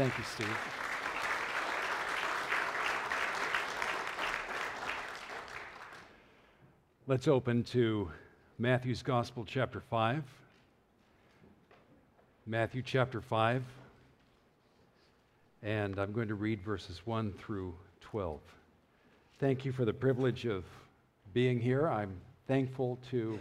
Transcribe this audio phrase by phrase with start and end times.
[0.00, 0.48] Thank you, Steve.
[7.06, 8.10] Let's open to
[8.58, 10.24] Matthew's Gospel, chapter 5.
[12.46, 13.62] Matthew chapter 5.
[15.62, 18.40] And I'm going to read verses 1 through 12.
[19.38, 20.64] Thank you for the privilege of
[21.34, 21.86] being here.
[21.86, 22.14] I'm
[22.48, 23.38] thankful to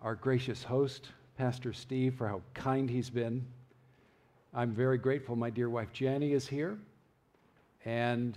[0.00, 3.44] our gracious host, Pastor Steve, for how kind he's been.
[4.58, 6.76] I'm very grateful my dear wife Jani is here.
[7.84, 8.36] And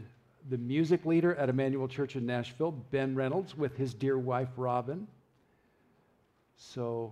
[0.52, 5.08] the music leader at Immanuel Church in Nashville, Ben Reynolds, with his dear wife Robin.
[6.58, 7.12] So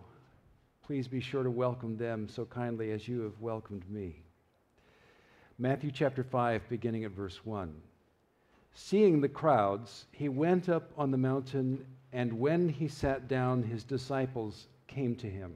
[0.85, 4.21] please be sure to welcome them so kindly as you have welcomed me.
[5.57, 7.73] Matthew chapter 5, beginning at verse 1.
[8.75, 11.83] Seeing the crowds, he went up on the mountain,
[12.13, 15.55] and when he sat down, his disciples came to him.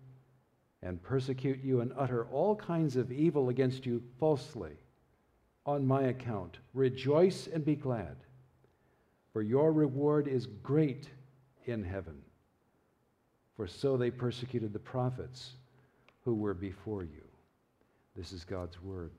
[0.83, 4.73] and persecute you and utter all kinds of evil against you falsely
[5.65, 6.57] on my account.
[6.73, 8.15] Rejoice and be glad,
[9.31, 11.09] for your reward is great
[11.65, 12.17] in heaven.
[13.55, 15.51] For so they persecuted the prophets
[16.25, 17.23] who were before you.
[18.15, 19.11] This is God's word.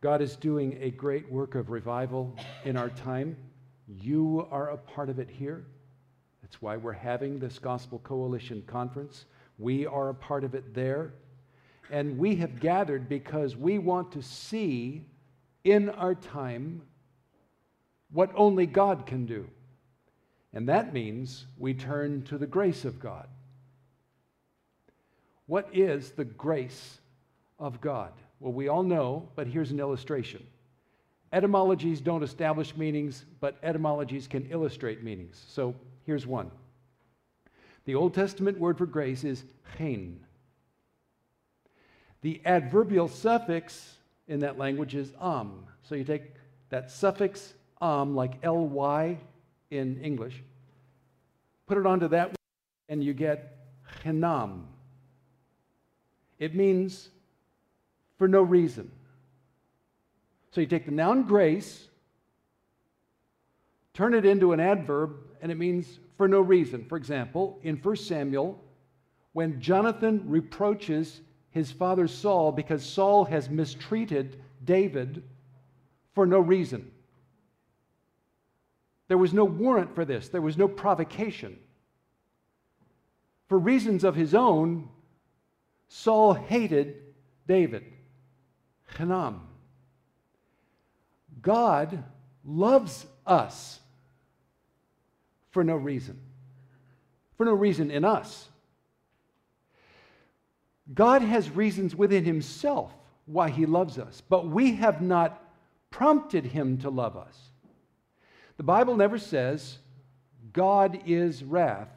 [0.00, 2.34] God is doing a great work of revival
[2.64, 3.36] in our time.
[3.86, 5.66] You are a part of it here.
[6.42, 9.26] That's why we're having this Gospel Coalition conference.
[9.60, 11.12] We are a part of it there.
[11.90, 15.04] And we have gathered because we want to see
[15.64, 16.82] in our time
[18.10, 19.48] what only God can do.
[20.52, 23.28] And that means we turn to the grace of God.
[25.46, 26.98] What is the grace
[27.58, 28.12] of God?
[28.40, 30.44] Well, we all know, but here's an illustration.
[31.32, 35.44] Etymologies don't establish meanings, but etymologies can illustrate meanings.
[35.48, 36.50] So here's one.
[37.90, 39.42] The Old Testament word for grace is
[39.76, 40.20] chen.
[42.22, 43.96] The adverbial suffix
[44.28, 45.64] in that language is am.
[45.82, 46.22] So you take
[46.68, 47.52] that suffix
[47.82, 49.18] am, like ly
[49.72, 50.40] in English,
[51.66, 52.36] put it onto that,
[52.88, 53.56] and you get
[54.04, 54.66] chenam.
[56.38, 57.08] It means
[58.18, 58.92] for no reason.
[60.52, 61.88] So you take the noun grace,
[63.94, 66.84] turn it into an adverb, and it means for no reason.
[66.84, 68.62] For example, in 1 Samuel,
[69.32, 75.22] when Jonathan reproaches his father Saul because Saul has mistreated David
[76.14, 76.90] for no reason.
[79.08, 81.58] There was no warrant for this, there was no provocation.
[83.48, 84.90] For reasons of his own,
[85.88, 86.96] Saul hated
[87.48, 87.84] David.
[88.94, 89.40] Chinam.
[91.40, 92.04] God
[92.44, 93.80] loves us
[95.50, 96.18] for no reason.
[97.36, 98.48] For no reason in us.
[100.92, 102.92] God has reasons within himself
[103.26, 105.42] why he loves us, but we have not
[105.90, 107.36] prompted him to love us.
[108.56, 109.78] The Bible never says
[110.52, 111.88] God is wrath,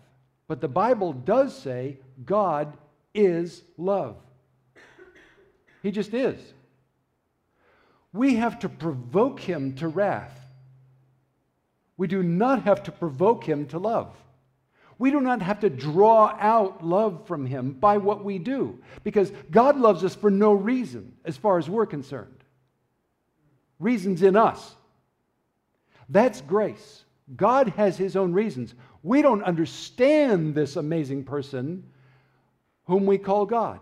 [0.48, 2.78] but the Bible does say God
[3.14, 4.18] is love.
[5.82, 6.40] He just is.
[8.14, 10.40] We have to provoke him to wrath.
[11.98, 14.16] We do not have to provoke him to love.
[14.98, 19.32] We do not have to draw out love from him by what we do, because
[19.52, 22.44] God loves us for no reason, as far as we're concerned.
[23.80, 24.76] Reasons in us.
[26.10, 27.04] That's grace.
[27.36, 28.76] God has his own reasons.
[29.02, 31.84] We don't understand this amazing person
[32.86, 33.80] whom we call God.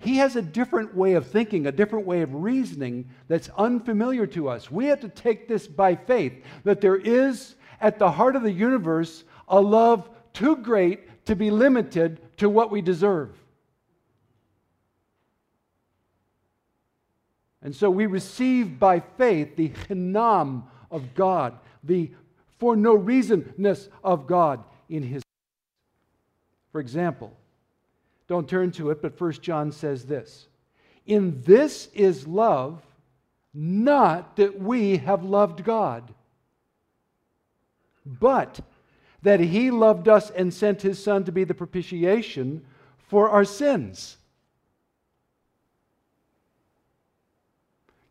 [0.00, 4.48] He has a different way of thinking, a different way of reasoning that's unfamiliar to
[4.48, 4.70] us.
[4.70, 8.52] We have to take this by faith that there is at the heart of the
[8.52, 13.36] universe a love too great to be limited to what we deserve.
[17.62, 22.10] And so we receive by faith the chinam of God, the
[22.58, 25.22] for no reasonness of God in his.
[26.72, 27.36] For example,
[28.30, 30.46] don't turn to it, but 1 John says this
[31.04, 32.80] In this is love,
[33.52, 36.14] not that we have loved God,
[38.06, 38.60] but
[39.22, 42.64] that he loved us and sent his Son to be the propitiation
[43.08, 44.16] for our sins.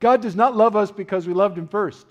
[0.02, 2.06] God does not love us because we loved him first.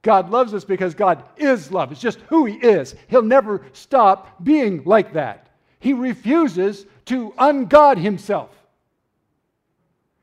[0.00, 1.92] God loves us because God is love.
[1.92, 2.94] It's just who he is.
[3.08, 5.43] He'll never stop being like that.
[5.84, 8.48] He refuses to ungod himself.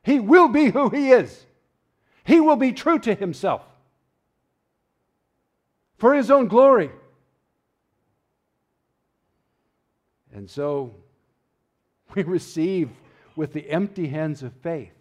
[0.01, 1.45] He will be who he is.
[2.23, 3.61] He will be true to himself
[5.99, 6.89] for his own glory.
[10.33, 10.95] And so
[12.15, 12.89] we receive
[13.35, 14.95] with the empty hands of faith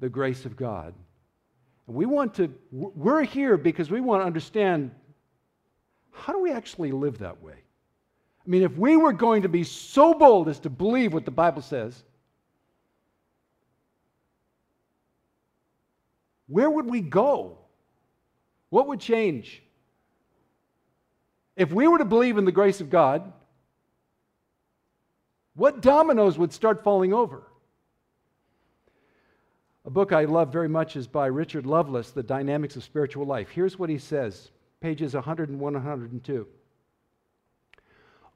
[0.00, 0.92] the grace of God.
[1.86, 4.90] And we want to, we're here because we want to understand
[6.10, 7.61] how do we actually live that way?
[8.44, 11.30] I mean, if we were going to be so bold as to believe what the
[11.30, 12.02] Bible says,
[16.48, 17.58] where would we go?
[18.70, 19.62] What would change?
[21.56, 23.32] If we were to believe in the grace of God,
[25.54, 27.44] what dominoes would start falling over?
[29.84, 33.50] A book I love very much is by Richard Lovelace, The Dynamics of Spiritual Life.
[33.50, 34.50] Here's what he says,
[34.80, 36.46] pages 101 and 102.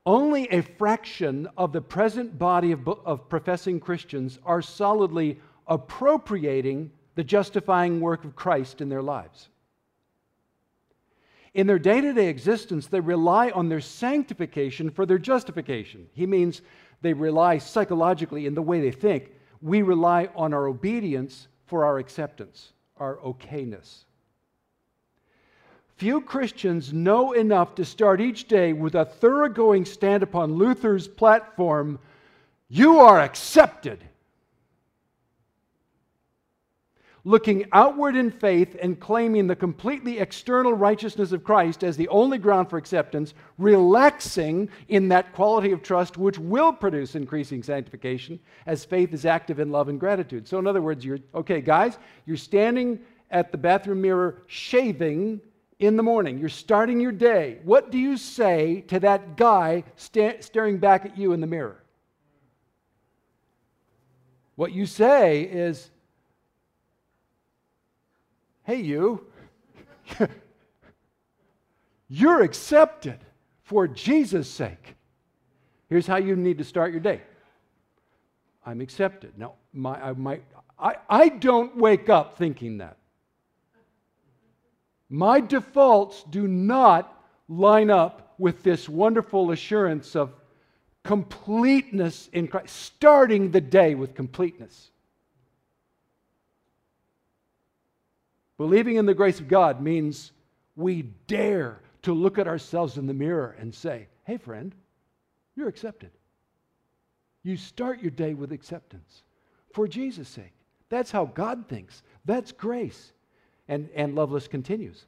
[0.07, 7.25] Only a fraction of the present body of, of professing Christians are solidly appropriating the
[7.25, 9.49] justifying work of Christ in their lives.
[11.55, 16.07] In their day to day existence, they rely on their sanctification for their justification.
[16.13, 16.63] He means
[17.03, 19.33] they rely psychologically in the way they think.
[19.61, 24.06] We rely on our obedience for our acceptance, our okayness.
[25.97, 31.99] Few Christians know enough to start each day with a thoroughgoing stand upon Luther's platform
[32.69, 34.05] You are accepted
[37.27, 42.39] looking outward in faith and claiming the completely external righteousness of Christ as the only
[42.39, 48.85] ground for acceptance, relaxing in that quality of trust which will produce increasing sanctification as
[48.85, 50.47] faith is active in love and gratitude.
[50.47, 53.01] So, in other words, you're okay, guys, you're standing
[53.33, 55.41] at the bathroom mirror shaving
[55.79, 56.39] in the morning.
[56.39, 57.59] You're starting your day.
[57.65, 61.83] What do you say to that guy sta- staring back at you in the mirror?
[64.55, 65.91] What you say is,
[68.65, 69.27] hey, you,
[72.09, 73.19] you're accepted
[73.63, 74.95] for Jesus' sake.
[75.89, 77.21] Here's how you need to start your day
[78.65, 79.39] I'm accepted.
[79.39, 80.41] Now, my, my,
[80.79, 82.97] I, I don't wake up thinking that.
[85.09, 87.13] My defaults do not
[87.49, 90.35] line up with this wonderful assurance of
[91.05, 94.91] completeness in Christ, starting the day with completeness.
[98.59, 100.33] Believing in the grace of God means
[100.75, 104.75] we dare to look at ourselves in the mirror and say, hey, friend,
[105.55, 106.11] you're accepted.
[107.43, 109.23] You start your day with acceptance
[109.73, 110.53] for Jesus' sake.
[110.89, 112.03] That's how God thinks.
[112.25, 113.13] That's grace.
[113.69, 115.05] And, and Lovelace continues.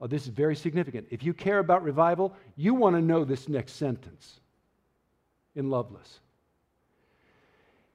[0.00, 1.06] Oh, this is very significant.
[1.10, 4.40] If you care about revival, you want to know this next sentence
[5.54, 6.20] in Lovelace.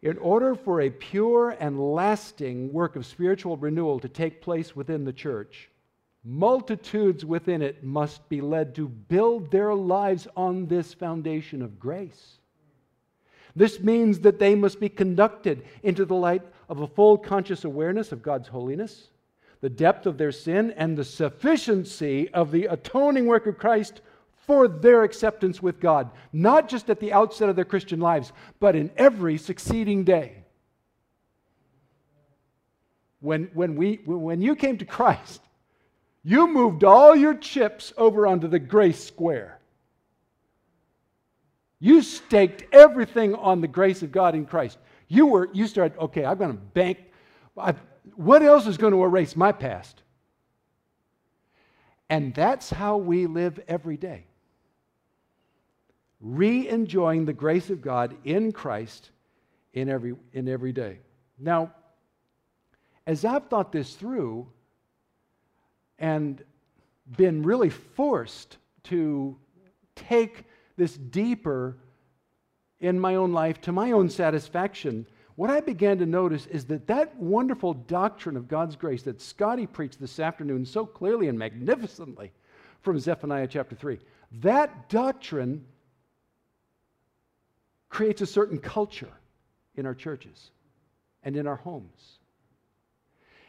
[0.02, 5.04] In order for a pure and lasting work of spiritual renewal to take place within
[5.04, 5.70] the church,
[6.24, 12.40] multitudes within it must be led to build their lives on this foundation of grace.
[13.56, 18.12] This means that they must be conducted into the light of a full conscious awareness
[18.12, 19.10] of God's holiness,
[19.62, 24.02] the depth of their sin, and the sufficiency of the atoning work of Christ
[24.48, 28.76] for their acceptance with God, not just at the outset of their Christian lives, but
[28.76, 30.44] in every succeeding day.
[33.20, 35.42] When, when, we, when you came to Christ,
[36.24, 39.60] you moved all your chips over onto the grace square.
[41.80, 44.78] You staked everything on the grace of God in Christ.
[45.08, 47.00] You were you started, okay, I'm going to bank.
[47.58, 47.74] I,
[48.16, 50.02] what else is going to erase my past?
[52.10, 54.26] And that's how we live every day
[56.22, 59.12] re enjoying the grace of God in Christ
[59.74, 61.00] in every, in every day.
[61.38, 61.74] Now,
[63.08, 64.48] as I've thought this through
[65.98, 66.44] and
[67.18, 69.38] been really forced to
[69.96, 70.46] take
[70.78, 71.78] this deeper
[72.80, 75.06] in my own life to my own satisfaction,
[75.40, 79.66] what I began to notice is that that wonderful doctrine of God's grace that Scotty
[79.66, 82.34] preached this afternoon so clearly and magnificently
[82.82, 84.00] from Zephaniah chapter 3,
[84.42, 85.64] that doctrine
[87.88, 89.14] creates a certain culture
[89.78, 90.52] in our churches
[91.24, 92.20] and in our homes.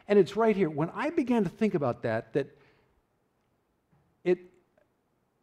[0.07, 0.69] And it's right here.
[0.69, 2.57] When I began to think about that, that
[4.23, 4.39] it,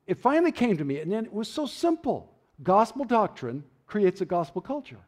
[0.07, 2.33] it finally came to me, and then it was so simple.
[2.63, 5.01] Gospel doctrine creates a gospel culture.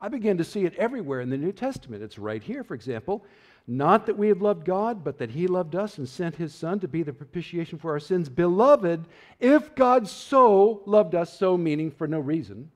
[0.00, 2.02] I began to see it everywhere in the New Testament.
[2.02, 3.24] It's right here, for example.
[3.66, 6.80] Not that we have loved God, but that He loved us and sent His Son
[6.80, 8.28] to be the propitiation for our sins.
[8.28, 9.06] Beloved,
[9.40, 12.70] if God so loved us, so meaning for no reason,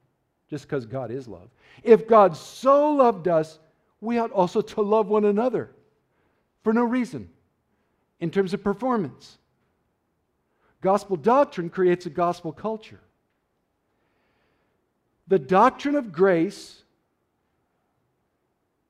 [0.50, 1.48] just because God is love,
[1.82, 3.58] if God so loved us,
[4.00, 5.70] we ought also to love one another
[6.62, 7.30] for no reason
[8.20, 9.38] in terms of performance.
[10.82, 13.00] Gospel doctrine creates a gospel culture.
[15.28, 16.81] The doctrine of grace,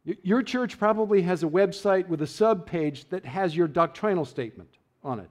[0.05, 4.71] your church probably has a website with a sub page that has your doctrinal statement
[5.05, 5.31] on it.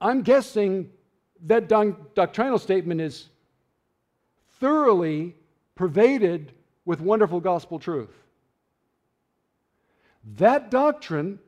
[0.00, 0.90] I'm guessing
[1.46, 3.28] that doctrinal statement is
[4.60, 5.34] thoroughly
[5.74, 6.52] pervaded
[6.84, 8.14] with wonderful gospel truth.
[10.36, 11.38] That doctrine,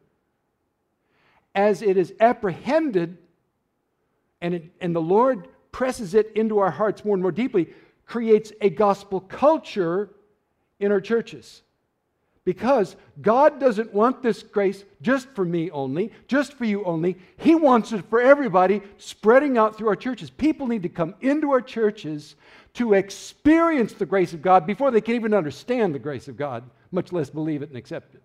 [1.55, 3.19] as it is apprehended
[4.41, 7.69] and, it, and the Lord presses it into our hearts more and more deeply,
[8.11, 10.11] creates a gospel culture
[10.81, 11.63] in our churches.
[12.45, 17.17] Because God doesn't want this grace just for me only, just for you only.
[17.37, 20.29] He wants it for everybody, spreading out through our churches.
[20.29, 22.35] People need to come into our churches
[22.75, 26.65] to experience the grace of God before they can even understand the grace of God,
[26.91, 28.23] much less believe it and accept it.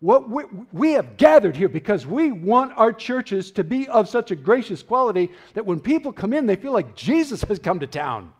[0.00, 4.30] What we, we, have gathered here because we want our churches to be of such
[4.30, 7.86] a gracious quality that when people come in, they feel like Jesus has come to
[7.86, 8.32] town.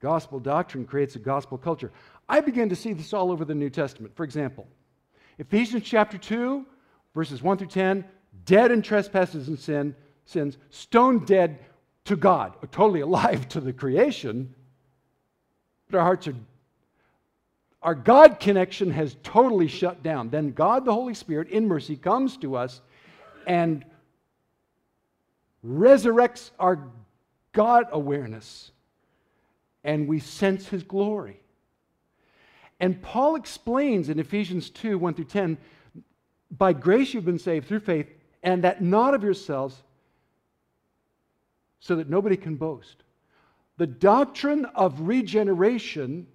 [0.00, 1.92] Gospel doctrine creates a gospel culture.
[2.28, 4.14] I begin to see this all over the New Testament.
[4.16, 4.66] For example,
[5.38, 6.66] Ephesians chapter 2,
[7.14, 8.04] verses 1 through 10,
[8.44, 11.60] dead in trespasses and sin, sins, stone dead
[12.06, 14.54] to God, totally alive to the creation,
[15.92, 16.34] our hearts are
[17.84, 20.30] our God connection has totally shut down.
[20.30, 22.80] Then God, the Holy Spirit, in mercy, comes to us
[23.46, 23.84] and
[25.64, 26.88] resurrects our
[27.52, 28.72] God awareness,
[29.84, 31.38] and we sense His glory.
[32.80, 35.58] And Paul explains in Ephesians 2 1 through 10
[36.50, 38.08] by grace you've been saved through faith,
[38.42, 39.82] and that not of yourselves,
[41.80, 43.03] so that nobody can boast.
[43.76, 46.28] The doctrine of regeneration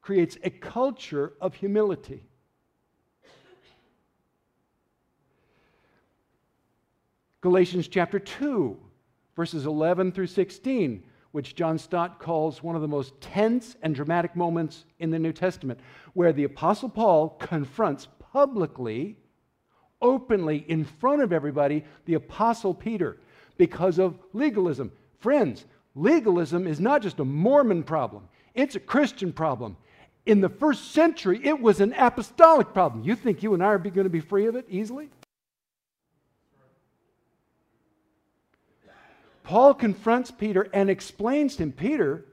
[0.00, 2.26] creates a culture of humility.
[7.40, 8.76] Galatians chapter 2,
[9.34, 14.36] verses 11 through 16, which John Stott calls one of the most tense and dramatic
[14.36, 15.80] moments in the New Testament,
[16.12, 19.16] where the Apostle Paul confronts publicly,
[20.02, 23.18] openly, in front of everybody, the Apostle Peter
[23.56, 24.92] because of legalism.
[25.18, 25.64] Friends,
[26.00, 29.76] Legalism is not just a Mormon problem, it's a Christian problem.
[30.24, 33.04] In the first century, it was an apostolic problem.
[33.04, 35.10] You think you and I are going to be free of it easily?
[39.44, 42.24] Paul confronts Peter and explains to him Peter,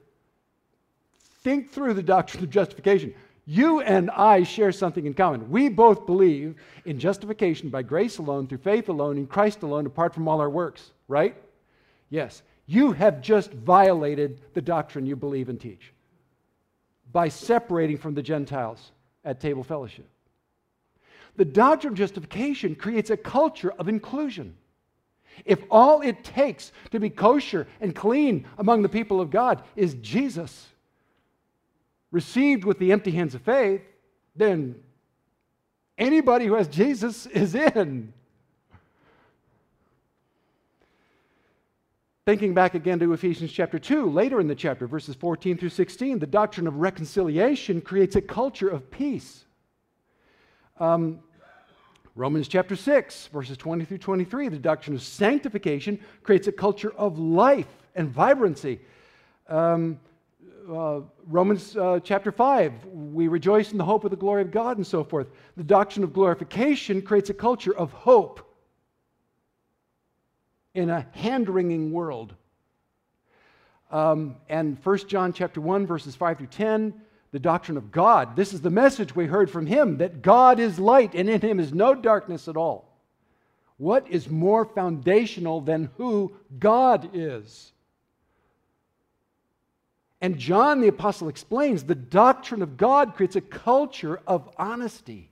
[1.44, 3.14] think through the doctrine of justification.
[3.46, 5.50] You and I share something in common.
[5.50, 6.56] We both believe
[6.86, 10.50] in justification by grace alone, through faith alone, in Christ alone, apart from all our
[10.50, 11.36] works, right?
[12.10, 12.44] Yes.
[12.68, 15.94] You have just violated the doctrine you believe and teach
[17.12, 18.92] by separating from the Gentiles
[19.24, 20.08] at table fellowship.
[21.38, 24.56] The doctrine of justification creates a culture of inclusion.
[25.46, 29.94] If all it takes to be kosher and clean among the people of God is
[29.96, 30.68] Jesus,
[32.12, 33.82] received with the empty hands of faith,
[34.36, 34.76] then
[35.98, 38.14] anybody who has Jesus is in.
[42.28, 46.20] Thinking back again to Ephesians chapter 2, later in the chapter, verses 14 through 16,
[46.20, 49.46] the doctrine of reconciliation creates a culture of peace.
[50.78, 51.20] Um,
[52.16, 57.18] Romans chapter 6, verses 20 through 23, the doctrine of sanctification creates a culture of
[57.18, 58.82] life and vibrancy.
[59.48, 59.98] Um,
[60.70, 64.76] uh, Romans uh, chapter 5, we rejoice in the hope of the glory of God
[64.76, 65.28] and so forth.
[65.56, 68.47] The doctrine of glorification creates a culture of hope
[70.78, 72.36] in a hand wringing world.
[73.90, 76.94] Um, and 1 John chapter 1, verses 5 through 10,
[77.32, 78.36] the doctrine of God.
[78.36, 81.60] This is the message we heard from him that God is light and in him
[81.60, 82.96] is no darkness at all.
[83.78, 87.72] What is more foundational than who God is?
[90.22, 95.32] And John the Apostle explains the doctrine of God creates a culture of honesty.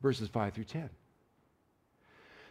[0.00, 0.90] Verses 5 through 10.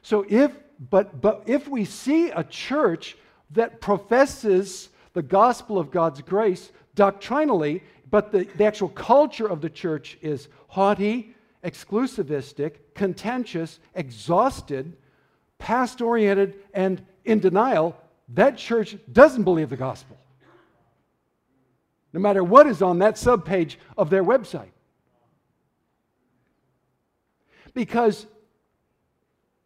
[0.01, 0.51] So if
[0.89, 3.17] but but if we see a church
[3.51, 9.69] that professes the gospel of God's grace doctrinally, but the, the actual culture of the
[9.69, 14.97] church is haughty, exclusivistic, contentious, exhausted,
[15.57, 17.95] past oriented, and in denial,
[18.29, 20.17] that church doesn't believe the gospel.
[22.13, 24.71] No matter what is on that subpage of their website.
[27.73, 28.25] Because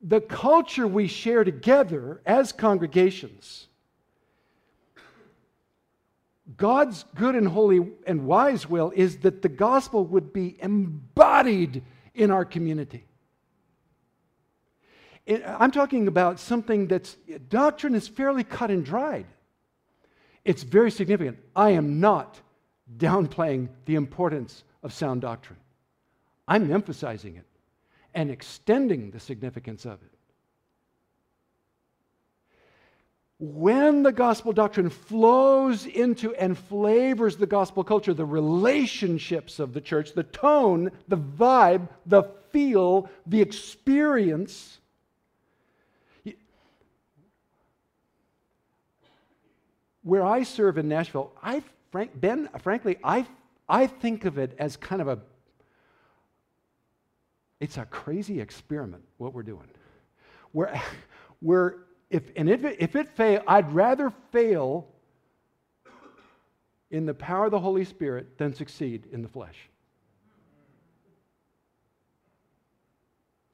[0.08, 3.68] the culture we share together as congregations,
[6.58, 11.82] God's good and holy and wise will is that the gospel would be embodied
[12.14, 13.04] in our community.
[15.28, 17.18] I'm talking about something that's
[17.50, 19.26] doctrine is fairly cut and dried.
[20.44, 21.40] It's very significant.
[21.56, 22.40] I am not
[22.96, 25.58] downplaying the importance of sound doctrine.
[26.48, 27.46] I'm emphasizing it
[28.16, 30.12] and extending the significance of it.
[33.38, 39.82] When the gospel doctrine flows into and flavors the gospel culture, the relationships of the
[39.82, 44.80] church, the tone, the vibe, the feel, the experience,
[50.04, 53.26] where I serve in Nashville, I frank, Ben, frankly, I,
[53.68, 55.20] I think of it as kind of a
[57.60, 59.68] it's a crazy experiment, what we're doing.
[60.54, 60.80] We're,
[61.42, 61.76] we're
[62.10, 64.88] if, and if it, if it fail, I'd rather fail
[66.92, 69.70] in the power of the Holy Spirit than succeed in the flesh.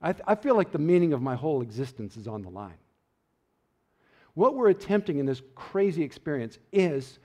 [0.02, 2.78] I, I feel like the meaning of my whole existence is on the line.
[4.34, 7.20] What we're attempting in this crazy experience is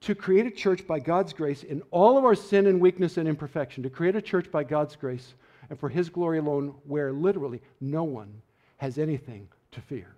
[0.00, 3.28] to create a church by God's grace in all of our sin and weakness and
[3.28, 5.34] imperfection, to create a church by God's grace
[5.70, 8.42] and for His glory alone, where literally no one
[8.78, 10.14] has anything to fear.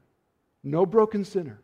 [0.62, 1.60] No broken sinner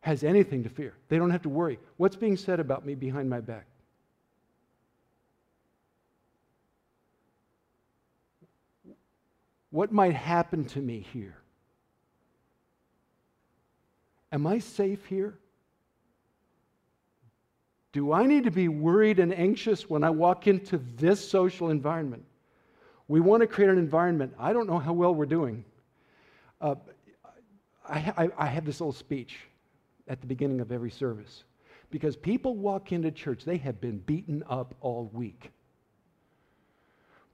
[0.00, 0.94] has anything to fear.
[1.08, 1.78] They don't have to worry.
[1.96, 3.66] What's being said about me behind my back?
[9.70, 11.36] What might happen to me here?
[14.32, 15.38] Am I safe here?
[17.96, 22.26] Do I need to be worried and anxious when I walk into this social environment?
[23.08, 24.34] We want to create an environment.
[24.38, 25.64] I don't know how well we're doing.
[26.60, 26.74] Uh,
[27.88, 29.38] I, I, I have this little speech
[30.08, 31.44] at the beginning of every service
[31.90, 35.50] because people walk into church, they have been beaten up all week.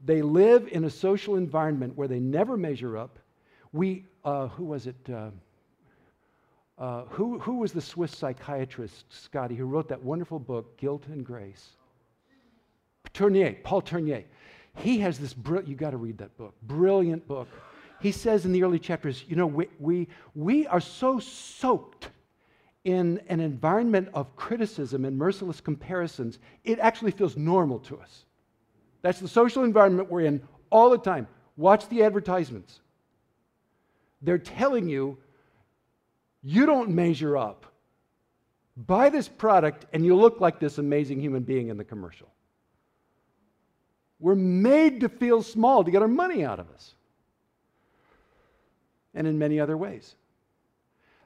[0.05, 3.18] They live in a social environment where they never measure up.
[3.72, 5.11] We, uh, who was it?
[5.12, 5.31] Uh,
[6.82, 11.24] uh, who, who was the Swiss psychiatrist, Scotty, who wrote that wonderful book, Guilt and
[11.24, 11.70] Grace?
[13.12, 14.24] Tournier, Paul Tournier.
[14.74, 17.46] He has this, br- you got to read that book, brilliant book.
[18.00, 22.08] He says in the early chapters, you know, we, we, we are so soaked
[22.82, 28.24] in an environment of criticism and merciless comparisons, it actually feels normal to us.
[29.02, 31.28] That's the social environment we're in all the time.
[31.56, 32.80] Watch the advertisements.
[34.20, 35.18] They're telling you
[36.42, 37.66] you don't measure up.
[38.76, 42.28] Buy this product and you look like this amazing human being in the commercial.
[44.18, 46.94] We're made to feel small to get our money out of us.
[49.14, 50.14] And in many other ways.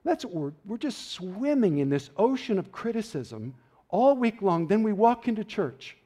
[0.02, 3.55] That's what we're, we're just swimming in this ocean of criticism
[3.88, 4.66] all week long.
[4.66, 5.96] Then we walk into church.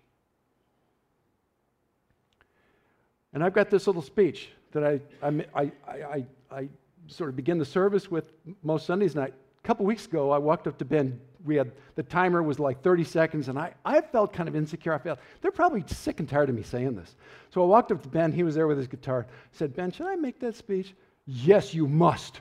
[3.33, 6.69] And I've got this little speech that I, I, I, I, I
[7.11, 9.15] sort of begin the service with most Sundays.
[9.15, 11.21] And A couple weeks ago, I walked up to Ben.
[11.45, 14.93] We had the timer was like 30 seconds, and I, I felt kind of insecure.
[14.93, 17.17] I felt they're probably sick and tired of me saying this.
[17.51, 18.33] So I walked up to Ben.
[18.33, 19.27] He was there with his guitar.
[19.29, 20.95] I said, Ben, should I make that speech?
[21.27, 22.41] Yes, you must.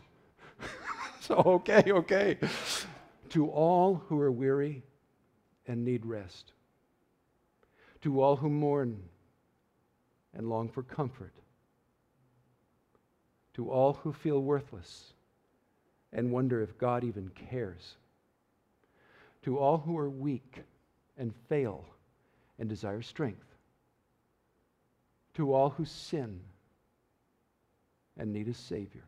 [1.22, 2.38] so, okay, okay.
[3.30, 4.84] to all who are weary
[5.68, 6.54] and need rest,
[8.02, 9.02] to all who mourn
[10.34, 11.34] and long for comfort
[13.60, 15.12] to all who feel worthless
[16.14, 17.96] and wonder if God even cares,
[19.42, 20.60] to all who are weak
[21.18, 21.84] and fail
[22.58, 23.44] and desire strength,
[25.34, 26.40] to all who sin
[28.18, 29.04] and need a Savior.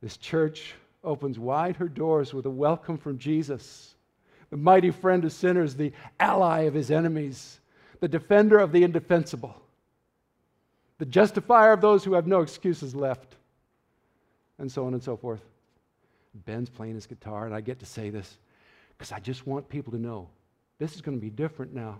[0.00, 0.72] This church
[1.04, 3.94] opens wide her doors with a welcome from Jesus,
[4.48, 7.60] the mighty friend of sinners, the ally of his enemies,
[8.00, 9.61] the defender of the indefensible
[11.02, 13.34] the justifier of those who have no excuses left,
[14.58, 15.40] and so on and so forth.
[16.32, 18.38] Ben's playing his guitar, and I get to say this
[18.96, 20.28] because I just want people to know
[20.78, 21.98] this is going to be different now.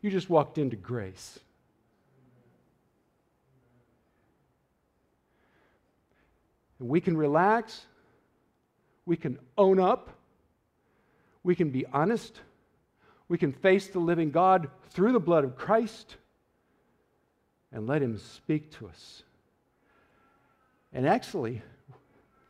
[0.00, 1.38] You just walked into grace.
[6.78, 7.84] And we can relax,
[9.04, 10.16] we can own up,
[11.42, 12.40] we can be honest,
[13.28, 16.16] we can face the living God through the blood of Christ
[17.72, 19.22] and let Him speak to us.
[20.92, 21.62] And actually,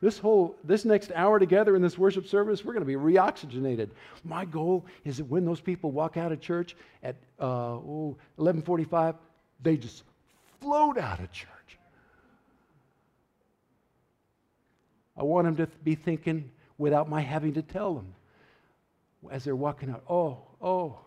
[0.00, 3.90] this whole this next hour together in this worship service we're going to be reoxygenated.
[4.24, 9.16] My goal is that when those people walk out of church at uh, oh, 11.45
[9.62, 10.04] they just
[10.60, 11.50] float out of church.
[15.16, 18.14] I want them to be thinking without my having to tell them
[19.30, 20.98] as they're walking out oh oh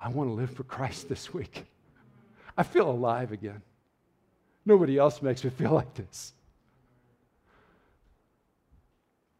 [0.00, 1.64] i want to live for christ this week
[2.56, 3.62] i feel alive again
[4.64, 6.32] nobody else makes me feel like this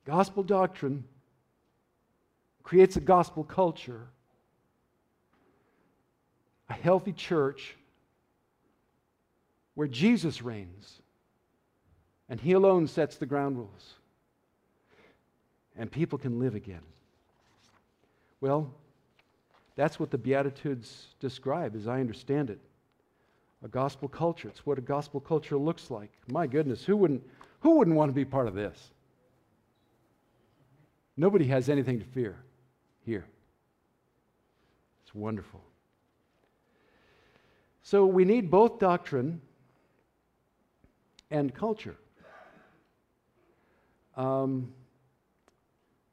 [0.05, 1.05] Gospel doctrine
[2.63, 4.09] creates a gospel culture,
[6.69, 7.77] a healthy church
[9.75, 11.01] where Jesus reigns
[12.29, 13.95] and He alone sets the ground rules,
[15.77, 16.83] and people can live again.
[18.41, 18.73] Well,
[19.77, 22.59] that's what the Beatitudes describe, as I understand it.
[23.65, 24.49] A gospel culture.
[24.49, 26.11] It's what a gospel culture looks like.
[26.29, 27.23] My goodness, who wouldn't,
[27.61, 28.91] who wouldn't want to be part of this?
[31.17, 32.37] Nobody has anything to fear
[33.05, 33.25] here.
[35.05, 35.61] It's wonderful.
[37.83, 39.41] So we need both doctrine
[41.31, 41.97] and culture.
[44.17, 44.73] Um,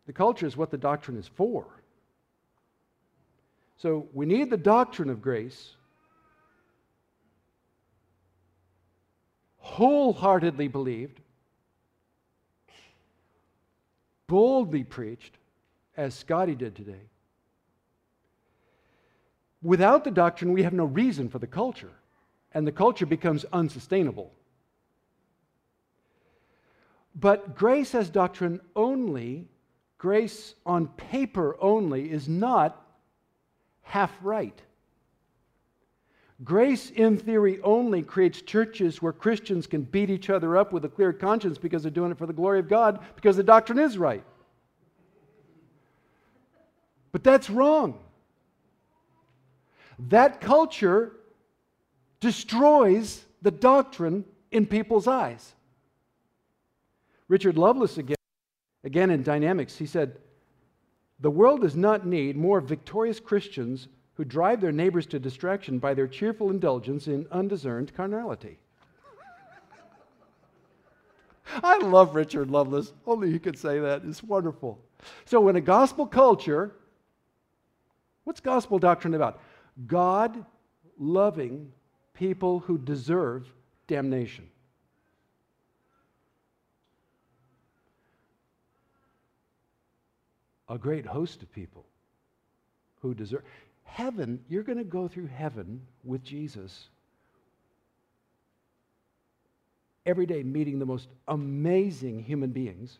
[0.05, 1.65] the culture is what the doctrine is for.
[3.77, 5.75] So we need the doctrine of grace
[9.79, 11.21] wholeheartedly believed
[14.27, 15.37] boldly preached,
[15.95, 17.07] as Scotty did today.
[19.63, 21.93] Without the doctrine, we have no reason for the culture,
[22.53, 24.31] and the culture becomes unsustainable.
[27.15, 29.47] But grace as doctrine only,
[29.97, 32.85] grace on paper only, is not
[33.81, 34.61] half right.
[36.43, 40.89] Grace in theory only creates churches where Christians can beat each other up with a
[40.89, 43.97] clear conscience because they're doing it for the glory of God because the doctrine is
[43.97, 44.23] right.
[47.11, 47.99] But that's wrong.
[50.07, 51.11] That culture
[52.21, 55.53] destroys the doctrine in people's eyes.
[57.27, 58.15] Richard Lovelace, again,
[58.85, 60.17] again in Dynamics, he said,
[61.19, 65.93] The world does not need more victorious Christians who drive their neighbors to distraction by
[65.93, 68.59] their cheerful indulgence in undiscerned carnality.
[71.63, 72.91] I love Richard Lovelace.
[73.07, 74.01] Only he could say that.
[74.03, 74.77] It's wonderful.
[75.23, 76.73] So, in a gospel culture,
[78.25, 79.39] what's gospel doctrine about?
[79.87, 80.43] God
[80.97, 81.71] loving
[82.13, 83.49] people who deserve
[83.87, 84.49] damnation.
[90.67, 91.85] A great host of people
[93.01, 93.43] who deserve
[93.91, 96.87] heaven, you're going to go through heaven with Jesus
[100.05, 102.99] every day, meeting the most amazing human beings,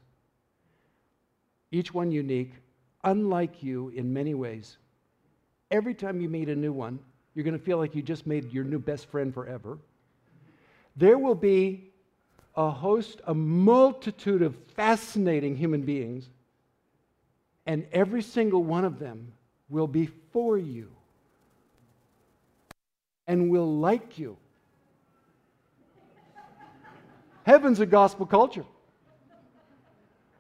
[1.72, 2.54] each one unique,
[3.04, 4.78] unlike you in many ways.
[5.72, 7.00] Every time you meet a new one,
[7.34, 9.78] you're going to feel like you just made your new best friend forever.
[10.96, 11.92] There will be
[12.56, 16.30] a host, a multitude of fascinating human beings,
[17.66, 19.32] and every single one of them
[19.70, 20.90] will be for you
[23.28, 24.38] and will like you.
[27.46, 28.66] Heaven's a gospel culture.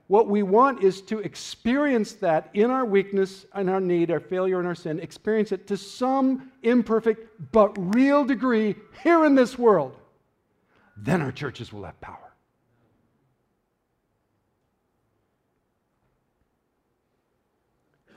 [0.08, 4.58] What we want is to experience that in our weakness and our need, our failure
[4.58, 9.96] and our sin, experience it to some imperfect but real degree here in this world.
[10.98, 12.34] Then our churches will have power.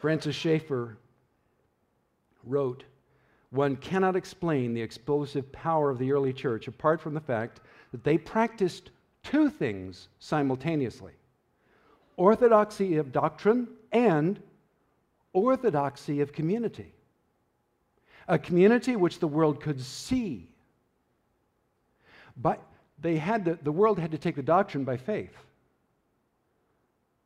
[0.00, 0.96] Francis Schaeffer
[2.44, 2.84] wrote,
[3.50, 7.60] One cannot explain the explosive power of the early church apart from the fact
[7.92, 8.90] that they practiced
[9.22, 11.12] two things simultaneously
[12.16, 14.40] orthodoxy of doctrine and
[15.32, 16.92] orthodoxy of community.
[18.28, 20.48] A community which the world could see.
[22.36, 22.60] But
[23.00, 25.36] they had the world had to take the doctrine by faith.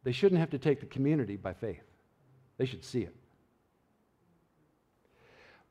[0.04, 1.82] They shouldn't have to take the community by faith.
[2.58, 3.14] They should see it.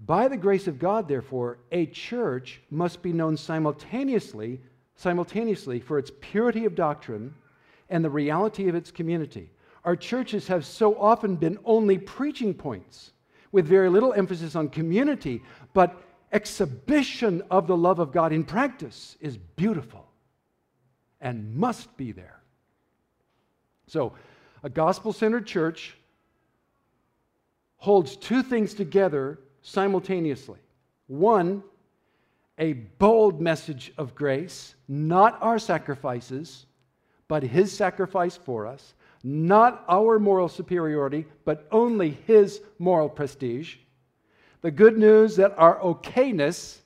[0.05, 4.61] By the grace of God, therefore, a church must be known simultaneously,
[4.95, 7.33] simultaneously for its purity of doctrine
[7.89, 9.49] and the reality of its community.
[9.83, 13.13] Our churches have so often been only preaching points
[13.51, 15.41] with very little emphasis on community,
[15.73, 20.05] but exhibition of the love of God in practice is beautiful
[21.21, 22.41] and must be there.
[23.87, 24.13] So,
[24.63, 25.95] a gospel centered church
[27.77, 30.59] holds two things together simultaneously.
[31.07, 31.63] One,
[32.57, 36.67] a bold message of grace, not our sacrifices,
[37.27, 43.77] but His sacrifice for us, not our moral superiority, but only His moral prestige.
[44.61, 46.77] The good news that our okayness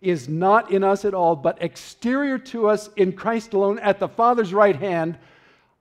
[0.00, 4.08] is not in us at all, but exterior to us in Christ alone at the
[4.08, 5.18] Father's right hand.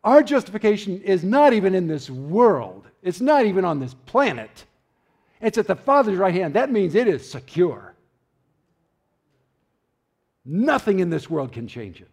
[0.04, 4.66] Our justification is not even in this world, it's not even on this planet.
[5.42, 6.54] It's at the Father's right hand.
[6.54, 7.96] That means it is secure.
[10.46, 12.10] Nothing in this world can change it.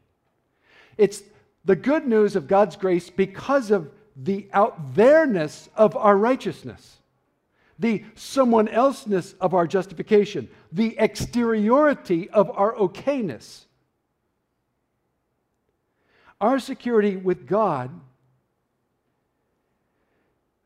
[0.96, 1.22] It's
[1.64, 6.96] the good news of God's grace because of the out there-ness of our righteousness,
[7.78, 13.64] the someone elseness of our justification, the exteriority of our okayness.
[16.40, 17.90] Our security with God,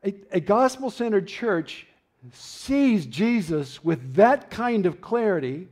[0.03, 1.87] a, a gospel centered church
[2.31, 5.67] sees Jesus with that kind of clarity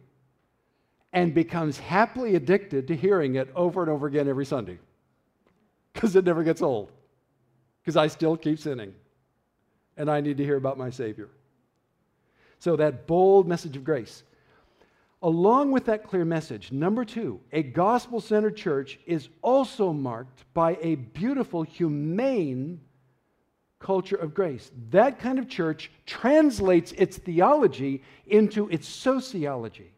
[1.13, 4.79] and becomes happily addicted to hearing it over and over again every Sunday
[5.93, 6.91] because it never gets old.
[7.81, 8.93] Because I still keep sinning
[9.97, 11.29] and I need to hear about my Savior.
[12.59, 14.23] So, that bold message of grace.
[15.23, 20.77] Along with that clear message, number two, a gospel centered church is also marked by
[20.81, 22.81] a beautiful, humane
[23.81, 24.71] culture of grace.
[24.91, 29.91] That kind of church translates its theology into its sociology,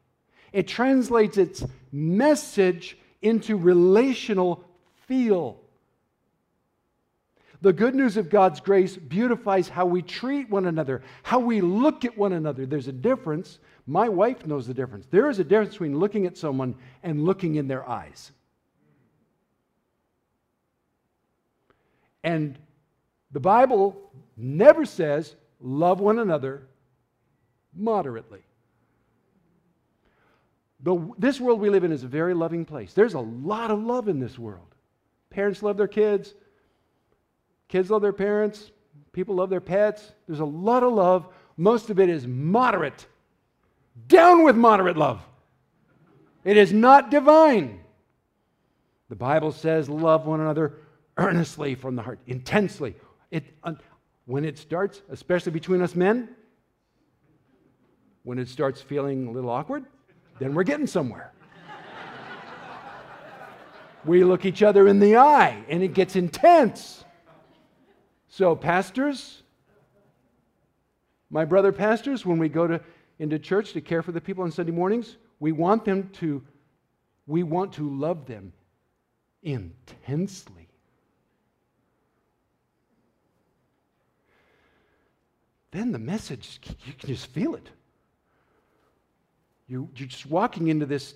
[0.52, 4.64] it translates its message into relational
[5.08, 5.60] feel.
[7.62, 12.04] The good news of God's grace beautifies how we treat one another, how we look
[12.04, 12.66] at one another.
[12.66, 13.60] There's a difference.
[13.88, 15.08] My wife knows the difference.
[15.10, 18.34] There is a difference between looking at someone and looking in their eyes.
[22.22, 22.60] And
[23.34, 26.68] the Bible never says love one another
[27.76, 28.42] moderately.
[30.82, 32.94] The, this world we live in is a very loving place.
[32.94, 34.68] There's a lot of love in this world.
[35.30, 36.34] Parents love their kids,
[37.68, 38.72] kids love their parents,
[39.14, 40.12] people love their pets.
[40.28, 41.28] There's a lot of love.
[41.58, 43.08] Most of it is moderate.
[44.08, 45.22] Down with moderate love.
[46.44, 47.80] It is not divine.
[49.10, 50.78] The Bible says, love one another
[51.18, 52.96] earnestly from the heart, intensely,
[53.34, 53.46] it,
[54.26, 56.30] when it starts, especially between us men,
[58.22, 59.86] when it starts feeling a little awkward,
[60.40, 61.34] then we're getting somewhere.
[64.06, 67.04] we look each other in the eye and it gets intense.
[68.28, 69.42] So, pastors,
[71.32, 72.82] my brother pastors, when we go to,
[73.18, 76.44] into church to care for the people on Sunday mornings, we want them to,
[77.26, 78.54] we want to love them
[79.42, 80.63] intensely.
[85.74, 87.68] Then the message, you can just feel it.
[89.68, 91.16] You, you're just walking into this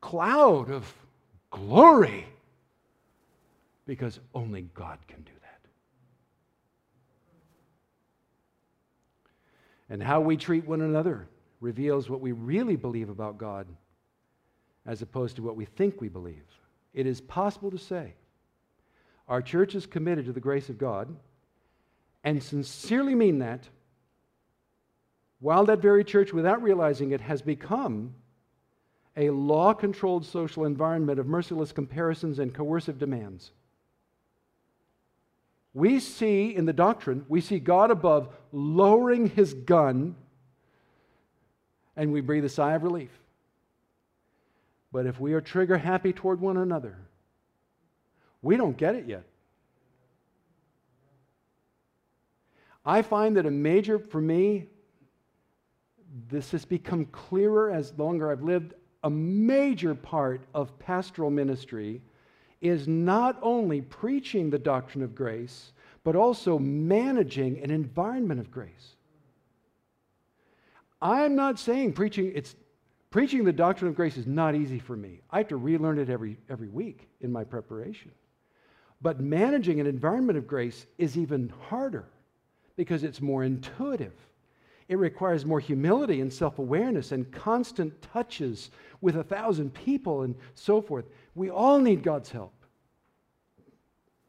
[0.00, 0.92] cloud of
[1.50, 2.26] glory
[3.86, 5.60] because only God can do that.
[9.88, 11.28] And how we treat one another
[11.60, 13.66] reveals what we really believe about God
[14.84, 16.42] as opposed to what we think we believe.
[16.92, 18.14] It is possible to say
[19.28, 21.14] our church is committed to the grace of God
[22.24, 23.68] and sincerely mean that
[25.42, 28.14] while that very church, without realizing it, has become
[29.16, 33.50] a law controlled social environment of merciless comparisons and coercive demands.
[35.74, 40.14] We see in the doctrine, we see God above lowering his gun,
[41.96, 43.10] and we breathe a sigh of relief.
[44.92, 46.96] But if we are trigger happy toward one another,
[48.42, 49.24] we don't get it yet.
[52.86, 54.68] I find that a major, for me,
[56.28, 58.74] this has become clearer as longer I've lived.
[59.04, 62.02] A major part of pastoral ministry
[62.60, 65.72] is not only preaching the doctrine of grace,
[66.04, 68.96] but also managing an environment of grace.
[71.00, 72.54] I'm not saying preaching it's
[73.10, 75.20] preaching the doctrine of grace is not easy for me.
[75.30, 78.12] I have to relearn it every every week in my preparation.
[79.00, 82.08] But managing an environment of grace is even harder
[82.76, 84.14] because it's more intuitive.
[84.92, 90.34] It requires more humility and self awareness and constant touches with a thousand people and
[90.54, 91.06] so forth.
[91.34, 92.52] We all need God's help.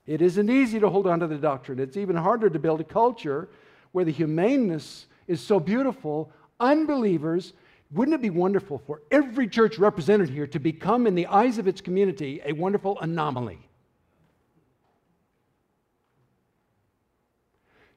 [0.07, 1.79] It isn't easy to hold on to the doctrine.
[1.79, 3.49] It's even harder to build a culture
[3.91, 6.31] where the humaneness is so beautiful.
[6.61, 7.51] Unbelievers,
[7.91, 11.67] wouldn't it be wonderful for every church represented here to become, in the eyes of
[11.67, 13.59] its community, a wonderful anomaly?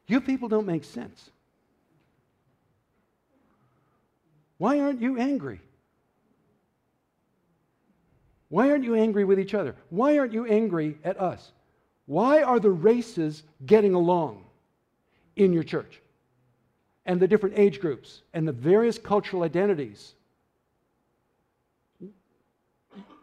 [0.09, 1.31] You people don't make sense.
[4.59, 5.61] Why aren't you angry?
[8.49, 9.75] Why aren't you angry with each other?
[9.91, 11.53] Why aren't you angry at us?
[12.07, 14.45] Why are the races getting along
[15.35, 16.01] in your church?
[17.05, 20.15] And the different age groups and the various cultural identities.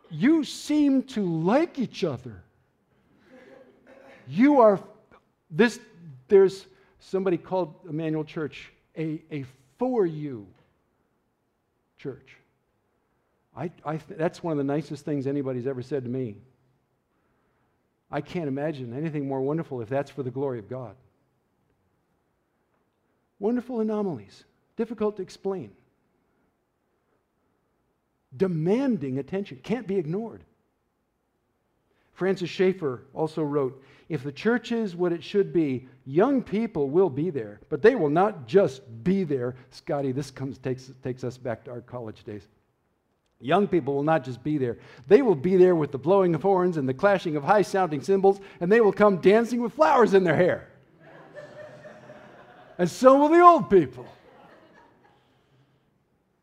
[0.10, 2.43] You seem to like each other.
[4.28, 4.80] You are,
[5.50, 5.80] this,
[6.28, 6.65] there's
[7.00, 9.46] somebody called Immanuel Church a, a
[9.78, 10.46] for you
[12.04, 12.38] church.
[13.56, 16.36] I, I, that's one of the nicest things anybody's ever said to me.
[18.12, 20.96] I can't imagine anything more wonderful if that's for the glory of God.
[23.39, 24.44] Wonderful anomalies,
[24.76, 25.72] difficult to explain,
[28.36, 30.44] demanding attention, can't be ignored.
[32.13, 37.10] Francis Schaeffer also wrote If the church is what it should be, young people will
[37.10, 39.56] be there, but they will not just be there.
[39.71, 42.47] Scotty, this comes, takes, takes us back to our college days.
[43.39, 46.43] Young people will not just be there, they will be there with the blowing of
[46.43, 50.13] horns and the clashing of high sounding cymbals, and they will come dancing with flowers
[50.13, 50.69] in their hair.
[52.78, 54.06] and so will the old people.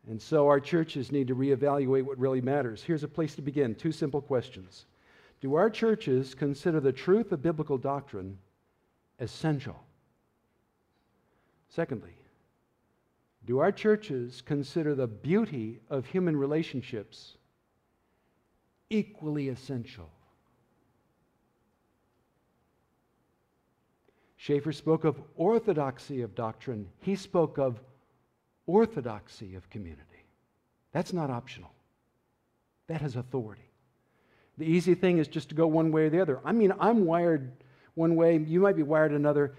[0.07, 2.83] And so our churches need to reevaluate what really matters.
[2.83, 4.85] Here's a place to begin two simple questions
[5.41, 8.37] Do our churches consider the truth of biblical doctrine
[9.19, 9.83] essential?
[11.67, 12.13] Secondly,
[13.45, 17.37] do our churches consider the beauty of human relationships
[18.91, 20.09] equally essential?
[24.37, 27.79] Schaeffer spoke of orthodoxy of doctrine, he spoke of
[28.67, 30.03] orthodoxy of community.
[30.91, 31.71] That's not optional,
[32.87, 33.70] that has authority.
[34.61, 36.39] The easy thing is just to go one way or the other.
[36.45, 37.51] I mean, I'm wired
[37.95, 39.53] one way, you might be wired another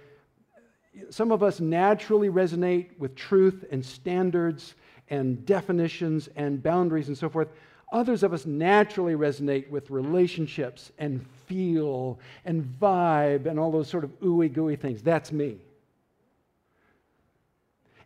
[1.11, 4.75] some of us naturally resonate with truth and standards
[5.09, 7.49] and definitions and boundaries and so forth.
[7.93, 14.05] Others of us naturally resonate with relationships and feel and vibe and all those sort
[14.05, 15.03] of ooey gooey things.
[15.03, 15.59] That's me.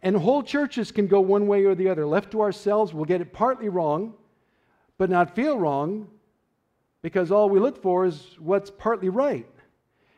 [0.03, 2.07] And whole churches can go one way or the other.
[2.07, 4.15] Left to ourselves, we'll get it partly wrong,
[4.99, 6.09] but not feel wrong
[7.07, 9.47] because all we look for is what's partly right.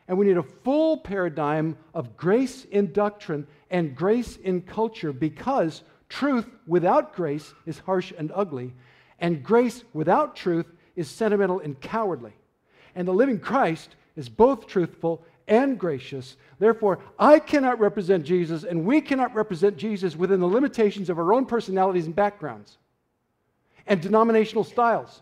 [0.07, 5.83] And we need a full paradigm of grace in doctrine and grace in culture because
[6.09, 8.73] truth without grace is harsh and ugly,
[9.19, 12.33] and grace without truth is sentimental and cowardly.
[12.95, 16.37] And the living Christ is both truthful and gracious.
[16.57, 21.33] Therefore, I cannot represent Jesus, and we cannot represent Jesus within the limitations of our
[21.33, 22.79] own personalities and backgrounds
[23.85, 25.21] and denominational styles.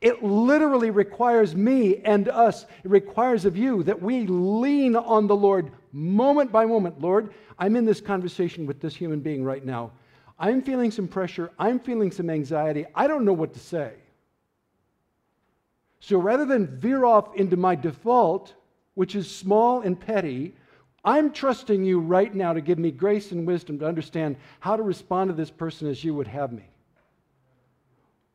[0.00, 5.36] It literally requires me and us, it requires of you that we lean on the
[5.36, 7.00] Lord moment by moment.
[7.00, 9.92] Lord, I'm in this conversation with this human being right now.
[10.38, 11.50] I'm feeling some pressure.
[11.58, 12.84] I'm feeling some anxiety.
[12.94, 13.94] I don't know what to say.
[16.00, 18.54] So rather than veer off into my default,
[18.94, 20.54] which is small and petty,
[21.04, 24.82] I'm trusting you right now to give me grace and wisdom to understand how to
[24.82, 26.68] respond to this person as you would have me,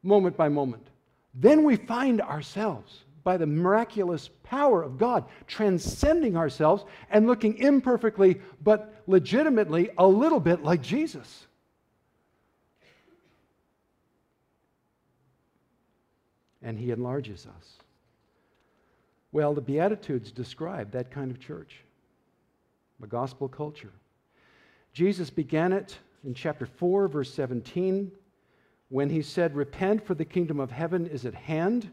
[0.02, 0.91] moment by moment
[1.34, 8.42] then we find ourselves by the miraculous power of God transcending ourselves and looking imperfectly
[8.64, 11.48] but legitimately a little bit like Jesus.
[16.64, 17.78] And he enlarges us.
[19.32, 21.78] Well, the Beatitudes describe that kind of church,
[23.00, 23.92] the gospel culture.
[24.94, 28.12] Jesus began it in chapter 4, verse 17
[28.92, 31.90] when he said, Repent, for the kingdom of heaven is at hand.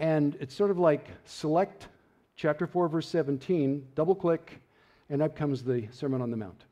[0.00, 1.86] And it's sort of like select
[2.34, 4.60] chapter 4, verse 17, double click,
[5.08, 6.64] and up comes the Sermon on the Mount.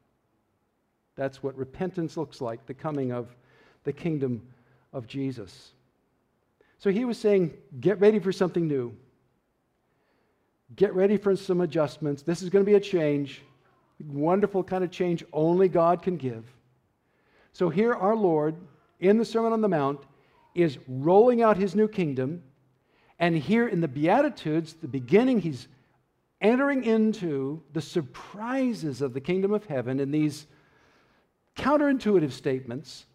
[1.15, 3.35] That's what repentance looks like, the coming of
[3.85, 4.43] the kingdom
[4.93, 5.71] of Jesus.
[6.79, 8.97] So he was saying, Get ready for something new.
[10.75, 12.23] Get ready for some adjustments.
[12.23, 13.43] This is going to be a change,
[14.09, 16.45] wonderful kind of change only God can give.
[17.53, 18.57] So here, our Lord
[19.05, 20.01] in the Sermon on the Mount
[20.55, 22.43] is rolling out his new kingdom.
[23.19, 25.69] And here in the Beatitudes, the beginning, he's
[26.41, 30.47] entering into the surprises of the kingdom of heaven in these
[31.57, 33.07] counterintuitive statements.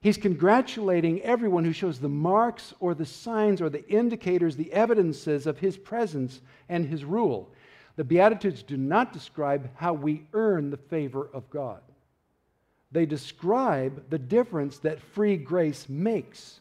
[0.00, 5.46] He's congratulating everyone who shows the marks or the signs or the indicators, the evidences
[5.46, 7.52] of his presence and his rule.
[7.96, 11.80] The Beatitudes do not describe how we earn the favor of God,
[12.94, 16.60] they describe the difference that free grace makes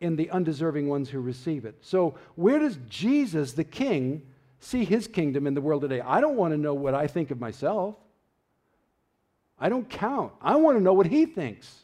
[0.00, 1.74] in the undeserving ones who receive it.
[1.80, 4.22] So, where does Jesus, the King,
[4.60, 6.02] see his kingdom in the world today?
[6.02, 7.96] I don't want to know what I think of myself.
[9.58, 10.32] I don't count.
[10.42, 11.80] I want to know what he thinks.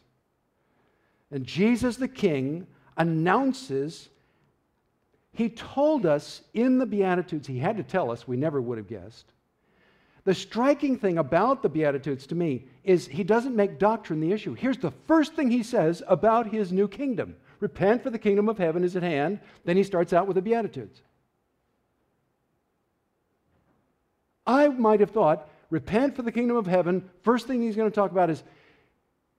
[1.31, 4.09] And Jesus, the King, announces,
[5.33, 8.87] he told us in the Beatitudes, he had to tell us, we never would have
[8.87, 9.33] guessed.
[10.27, 14.55] The striking thing about the Beatitudes to me is he doesn't make doctrine the issue.
[14.55, 18.57] Here's the first thing he says about his new kingdom Repent, for the kingdom of
[18.57, 19.39] heaven is at hand.
[19.63, 21.01] Then he starts out with the Beatitudes.
[24.45, 27.09] I might have thought, repent for the kingdom of heaven.
[27.23, 28.43] First thing he's going to talk about is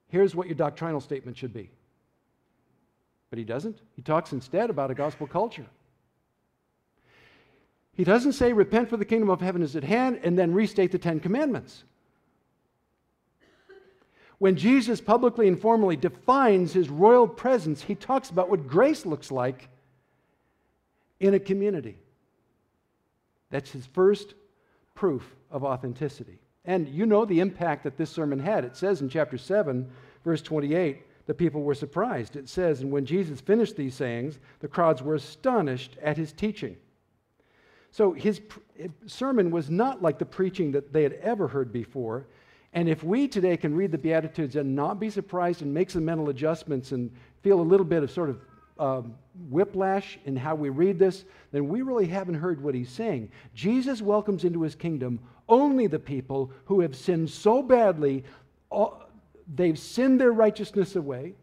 [0.09, 1.69] here's what your doctrinal statement should be.
[3.29, 3.79] But he doesn't.
[3.95, 5.67] He talks instead about a gospel culture.
[7.99, 10.93] He doesn't say, repent for the kingdom of heaven is at hand, and then restate
[10.93, 11.83] the Ten Commandments.
[14.39, 19.33] When Jesus publicly and formally defines his royal presence, he talks about what grace looks
[19.33, 19.69] like
[21.19, 21.99] in a community.
[23.51, 24.35] That's his first
[24.95, 26.39] proof of authenticity.
[26.65, 28.65] And you know the impact that this sermon had.
[28.65, 29.91] It says in chapter 7,
[30.25, 32.37] verse 28, the people were surprised.
[32.37, 36.77] It says, And when Jesus finished these sayings, the crowds were astonished at his teaching.
[37.91, 38.41] So his
[39.07, 42.27] sermon was not like the preaching that they had ever heard before.
[42.73, 46.05] And if we today can read the Beatitudes and not be surprised and make some
[46.05, 47.11] mental adjustments and
[47.43, 48.41] feel a little bit of sort of
[48.79, 49.15] um,
[49.49, 53.31] whiplash in how we read this, then we really haven't heard what he's saying.
[53.55, 55.19] Jesus welcomes into his kingdom
[55.49, 58.23] only the people who have sinned so badly,
[59.55, 61.35] they've sinned their righteousness away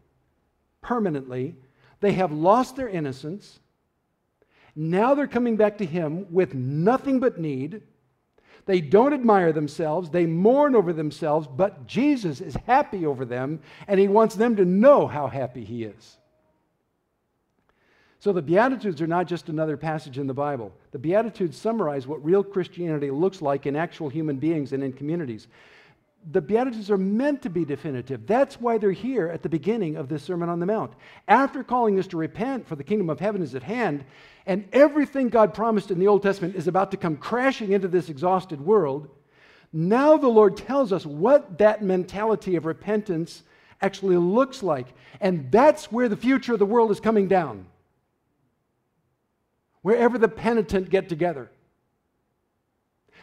[0.80, 1.56] permanently,
[2.00, 3.58] they have lost their innocence.
[4.76, 7.82] Now they're coming back to him with nothing but need
[8.66, 13.98] they don't admire themselves, they mourn over themselves, but Jesus is happy over them, and
[13.98, 16.18] he wants them to know how happy he is.
[18.18, 20.72] So the Beatitudes are not just another passage in the Bible.
[20.90, 25.46] The Beatitudes summarize what real Christianity looks like in actual human beings and in communities
[26.32, 28.26] the Beatitudes are meant to be definitive.
[28.26, 30.92] That's why they're here at the beginning of this Sermon on the Mount.
[31.28, 34.04] After calling us to repent, for the kingdom of heaven is at hand,
[34.44, 38.08] and everything God promised in the Old Testament is about to come crashing into this
[38.08, 39.08] exhausted world,
[39.72, 43.44] now the Lord tells us what that mentality of repentance
[43.80, 44.88] actually looks like.
[45.20, 47.66] And that's where the future of the world is coming down.
[49.82, 51.50] Wherever the penitent get together,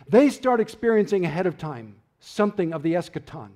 [0.08, 3.50] they start experiencing ahead of time something of the eschaton.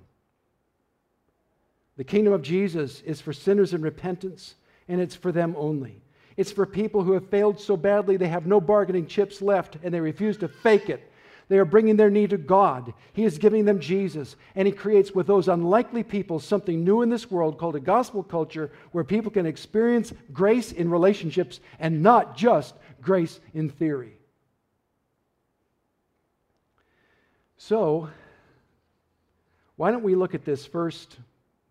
[1.95, 4.55] The kingdom of Jesus is for sinners in repentance,
[4.87, 6.01] and it's for them only.
[6.35, 9.91] It's for people who have failed so badly they have no bargaining chips left and
[9.91, 11.11] they refuse to fake it.
[11.49, 12.93] They are bringing their need to God.
[13.13, 17.09] He is giving them Jesus, and He creates with those unlikely people something new in
[17.09, 22.35] this world called a gospel culture where people can experience grace in relationships and not
[22.35, 24.17] just grace in theory.
[27.55, 28.09] So,
[29.77, 31.17] why don't we look at this first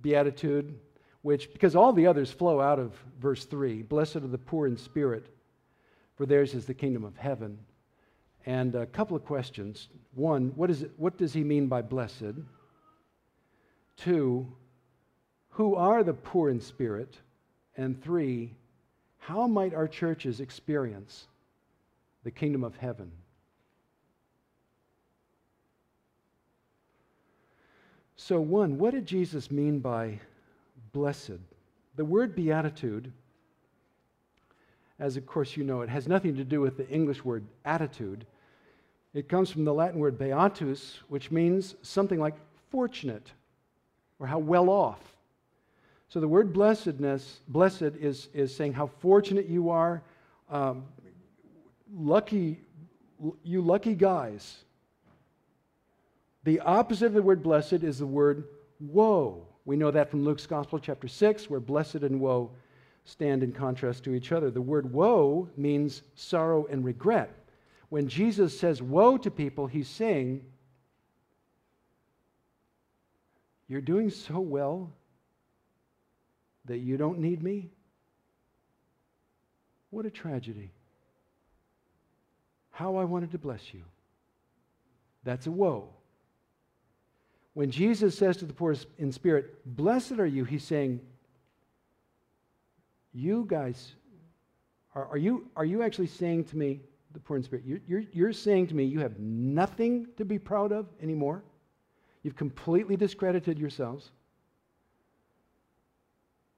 [0.00, 0.78] beatitude,
[1.22, 4.76] which, because all the others flow out of verse 3 Blessed are the poor in
[4.76, 5.26] spirit,
[6.14, 7.58] for theirs is the kingdom of heaven.
[8.46, 9.88] And a couple of questions.
[10.14, 12.36] One, what, is it, what does he mean by blessed?
[13.96, 14.46] Two,
[15.50, 17.18] who are the poor in spirit?
[17.76, 18.54] And three,
[19.18, 21.26] how might our churches experience
[22.22, 23.10] the kingdom of heaven?
[28.26, 30.18] So, one, what did Jesus mean by
[30.92, 31.38] blessed?
[31.94, 33.12] The word beatitude,
[34.98, 38.26] as of course you know, it has nothing to do with the English word attitude.
[39.14, 42.34] It comes from the Latin word beatus, which means something like
[42.72, 43.30] fortunate
[44.18, 44.98] or how well off.
[46.08, 50.02] So the word blessedness, blessed is, is saying how fortunate you are,
[50.50, 50.82] um,
[51.96, 52.58] lucky,
[53.44, 54.64] you lucky guys.
[56.46, 58.44] The opposite of the word blessed is the word
[58.78, 59.48] woe.
[59.64, 62.52] We know that from Luke's Gospel, chapter 6, where blessed and woe
[63.04, 64.52] stand in contrast to each other.
[64.52, 67.34] The word woe means sorrow and regret.
[67.88, 70.44] When Jesus says woe to people, he's saying,
[73.66, 74.92] You're doing so well
[76.66, 77.70] that you don't need me?
[79.90, 80.70] What a tragedy.
[82.70, 83.82] How I wanted to bless you.
[85.24, 85.95] That's a woe.
[87.56, 91.00] When Jesus says to the poor in spirit, Blessed are you, he's saying,
[93.14, 93.94] You guys,
[94.94, 96.80] are, are, you, are you actually saying to me,
[97.14, 100.38] the poor in spirit, you're, you're, you're saying to me you have nothing to be
[100.38, 101.42] proud of anymore?
[102.22, 104.10] You've completely discredited yourselves.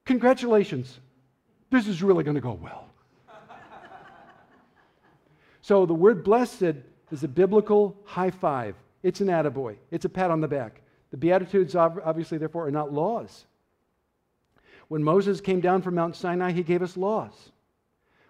[0.03, 0.99] Congratulations.
[1.69, 2.89] This is really going to go well.
[5.61, 6.75] so the word blessed
[7.09, 8.75] is a biblical high five.
[9.01, 9.77] It's an attaboy.
[9.91, 10.81] It's a pat on the back.
[11.11, 13.45] The Beatitudes, obviously, therefore, are not laws.
[14.89, 17.51] When Moses came down from Mount Sinai, he gave us laws.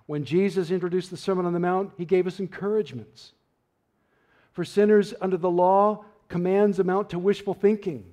[0.06, 3.34] When Jesus introduced the Sermon on the Mount, he gave us encouragements.
[4.54, 8.06] For sinners under the law, commands amount to wishful thinking.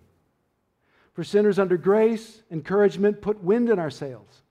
[1.14, 4.43] For sinners under grace, encouragement put wind in our sails.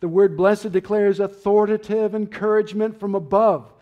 [0.00, 3.72] The word blessed declares authoritative encouragement from above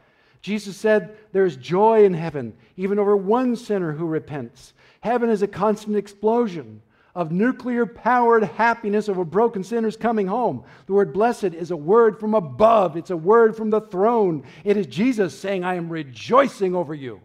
[0.42, 4.74] Jesus said there's joy in heaven, even over one sinner who repents.
[5.00, 6.82] Heaven is a constant explosion
[7.14, 10.62] of nuclear powered happiness over broken sinners coming home.
[10.86, 14.44] The word blessed is a word from above, it's a word from the throne.
[14.64, 17.22] It is Jesus saying, I am rejoicing over you.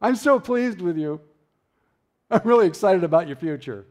[0.00, 1.20] I'm so pleased with you.
[2.30, 3.86] I'm really excited about your future.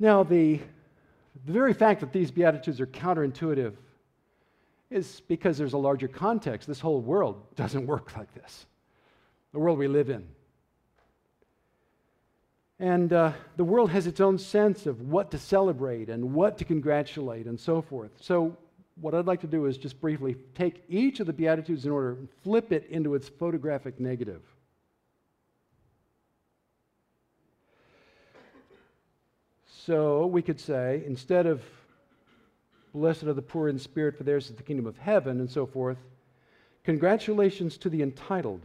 [0.00, 0.58] Now, the,
[1.44, 3.74] the very fact that these Beatitudes are counterintuitive
[4.90, 6.66] is because there's a larger context.
[6.66, 8.66] This whole world doesn't work like this,
[9.52, 10.26] the world we live in.
[12.78, 16.64] And uh, the world has its own sense of what to celebrate and what to
[16.64, 18.12] congratulate and so forth.
[18.18, 18.56] So,
[19.02, 22.12] what I'd like to do is just briefly take each of the Beatitudes in order
[22.12, 24.42] and flip it into its photographic negative.
[29.90, 31.64] So we could say, instead of
[32.94, 35.66] blessed are the poor in spirit, for theirs is the kingdom of heaven, and so
[35.66, 35.98] forth,
[36.84, 38.62] congratulations to the entitled,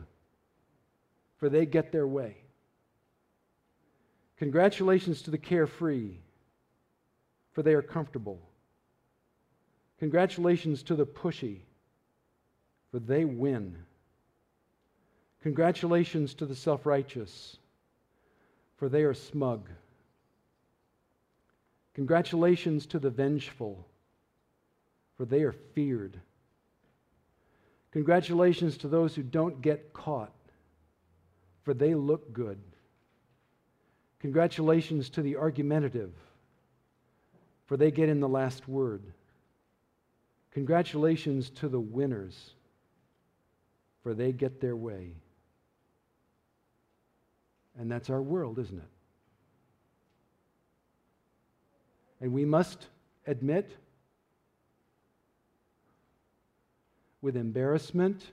[1.37, 2.37] for they get their way.
[4.37, 6.11] Congratulations to the carefree,
[7.53, 8.39] for they are comfortable.
[9.97, 11.61] Congratulations to the pushy,
[12.91, 13.75] for they win.
[15.41, 17.57] Congratulations to the self righteous,
[18.77, 19.67] for they are smug.
[21.95, 23.87] Congratulations to the vengeful,
[25.17, 26.19] for they are feared.
[27.91, 30.33] Congratulations to those who don't get caught,
[31.63, 32.59] for they look good.
[34.19, 36.11] Congratulations to the argumentative,
[37.65, 39.01] for they get in the last word.
[40.51, 42.51] Congratulations to the winners,
[44.03, 45.13] for they get their way.
[47.79, 48.94] And that's our world, isn't it?
[52.25, 52.87] And we must
[53.27, 53.69] admit
[57.21, 58.31] with embarrassment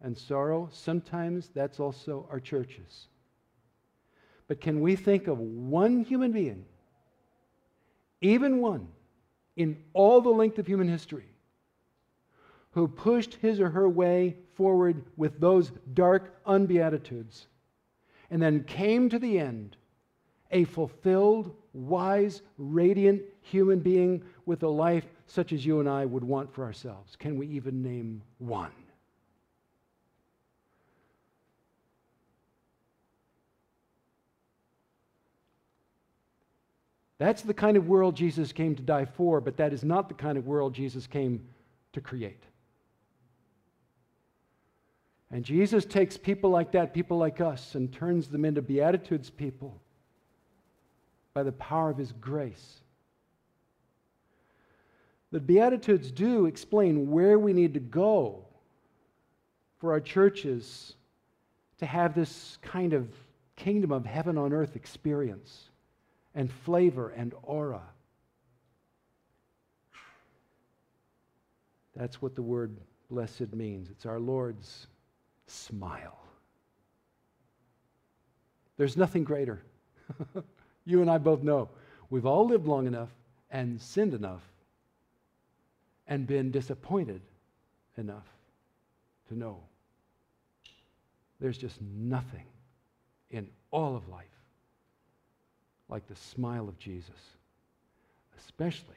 [0.00, 3.08] and sorrow, sometimes that's also our churches.
[4.48, 6.64] But can we think of one human being,
[8.22, 8.88] even one,
[9.54, 11.28] in all the length of human history,
[12.70, 17.48] who pushed his or her way forward with those dark unbeatitudes
[18.30, 19.76] and then came to the end
[20.50, 26.24] a fulfilled, wise, radiant human being with a life such as you and I would
[26.24, 27.16] want for ourselves?
[27.16, 28.72] Can we even name one?
[37.18, 40.14] That's the kind of world Jesus came to die for, but that is not the
[40.14, 41.46] kind of world Jesus came
[41.92, 42.42] to create.
[45.30, 49.80] And Jesus takes people like that, people like us, and turns them into Beatitudes people
[51.36, 52.80] by the power of His grace.
[55.32, 58.46] The Beatitudes do explain where we need to go
[59.76, 60.94] for our churches
[61.76, 63.10] to have this kind of
[63.54, 65.68] kingdom of heaven on earth experience
[66.34, 67.82] and flavor and aura.
[71.94, 72.74] That's what the word
[73.10, 73.90] blessed means.
[73.90, 74.86] It's our Lord's
[75.46, 76.18] smile.
[78.78, 79.62] There's nothing greater.
[80.86, 81.68] You and I both know
[82.08, 83.10] we've all lived long enough
[83.50, 84.42] and sinned enough
[86.06, 87.20] and been disappointed
[87.98, 88.26] enough
[89.28, 89.60] to know
[91.40, 92.46] there's just nothing
[93.30, 94.24] in all of life
[95.88, 97.10] like the smile of Jesus,
[98.38, 98.94] especially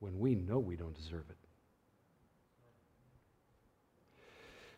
[0.00, 1.36] when we know we don't deserve it.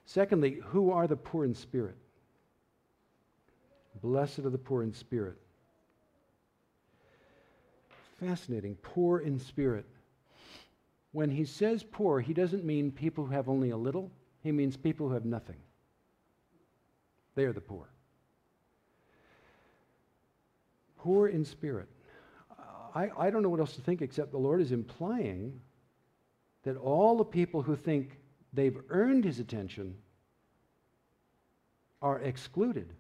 [0.05, 1.97] Secondly, who are the poor in spirit?
[4.03, 5.37] Blessed are the poor in spirit.
[8.19, 8.77] Fascinating.
[8.83, 9.85] Poor in spirit.
[11.13, 14.11] when he says poor, he doesn't mean people who have only a little,
[14.43, 15.57] he means people who have nothing.
[17.35, 17.89] They are the poor.
[20.99, 21.89] Poor in spirit.
[22.95, 25.61] I, I don't know what else to think except the Lord is implying
[26.65, 28.19] that all the people who think
[28.53, 29.95] they've earned his attention
[32.03, 32.93] are excluded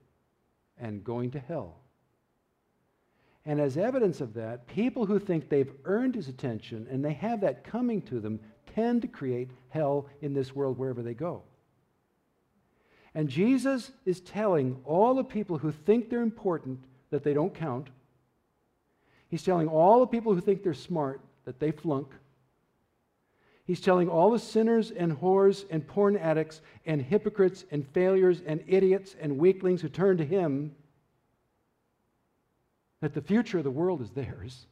[0.78, 1.80] and going to hell.
[3.46, 7.40] And as evidence of that, people who think they've earned his attention and they have
[7.42, 8.40] that coming to them
[8.74, 11.42] tend to create hell in this world wherever they go.
[13.14, 16.80] And Jesus is telling all the people who think they're important
[17.10, 17.88] that they don't count.
[19.28, 22.08] He's telling all the people who think they're smart that they flunk.
[23.64, 28.62] He's telling all the sinners and whores and porn addicts and hypocrites and failures and
[28.66, 30.74] idiots and weaklings who turn to him
[33.00, 34.66] that the future of the world is theirs.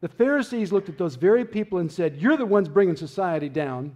[0.00, 3.94] The Pharisees looked at those very people and said, You're the ones bringing society down.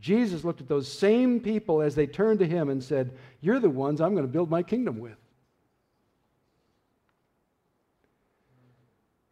[0.00, 3.70] Jesus looked at those same people as they turned to him and said, You're the
[3.70, 5.16] ones I'm going to build my kingdom with.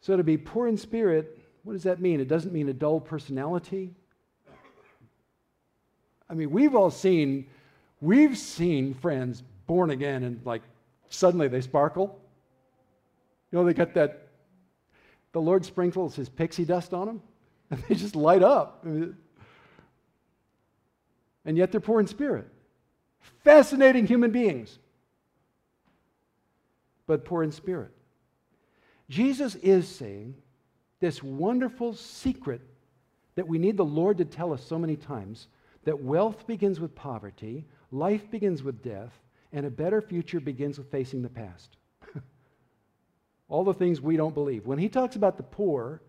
[0.01, 2.21] So to be poor in spirit, what does that mean?
[2.21, 3.95] It doesn't mean a dull personality.
[6.29, 7.47] I mean, we've all seen,
[8.01, 10.63] we've seen friends born again and like
[11.13, 12.19] suddenly they sparkle.
[13.51, 14.29] You know, they got that,
[15.33, 17.23] the Lord sprinkles his pixie dust on them,
[17.71, 18.85] and they just light up.
[18.85, 19.17] And
[21.45, 22.49] yet they're poor in spirit.
[23.45, 24.79] Fascinating human beings,
[27.07, 27.91] but poor in spirit.
[29.09, 30.35] Jesus is saying
[31.01, 32.63] this wonderful secret
[33.35, 35.49] that we need the Lord to tell us so many times
[35.85, 39.13] that wealth begins with poverty, life begins with death,
[39.53, 41.77] and a better future begins with facing the past.
[43.49, 44.67] All the things we don't believe.
[44.67, 46.01] When he talks about the poor,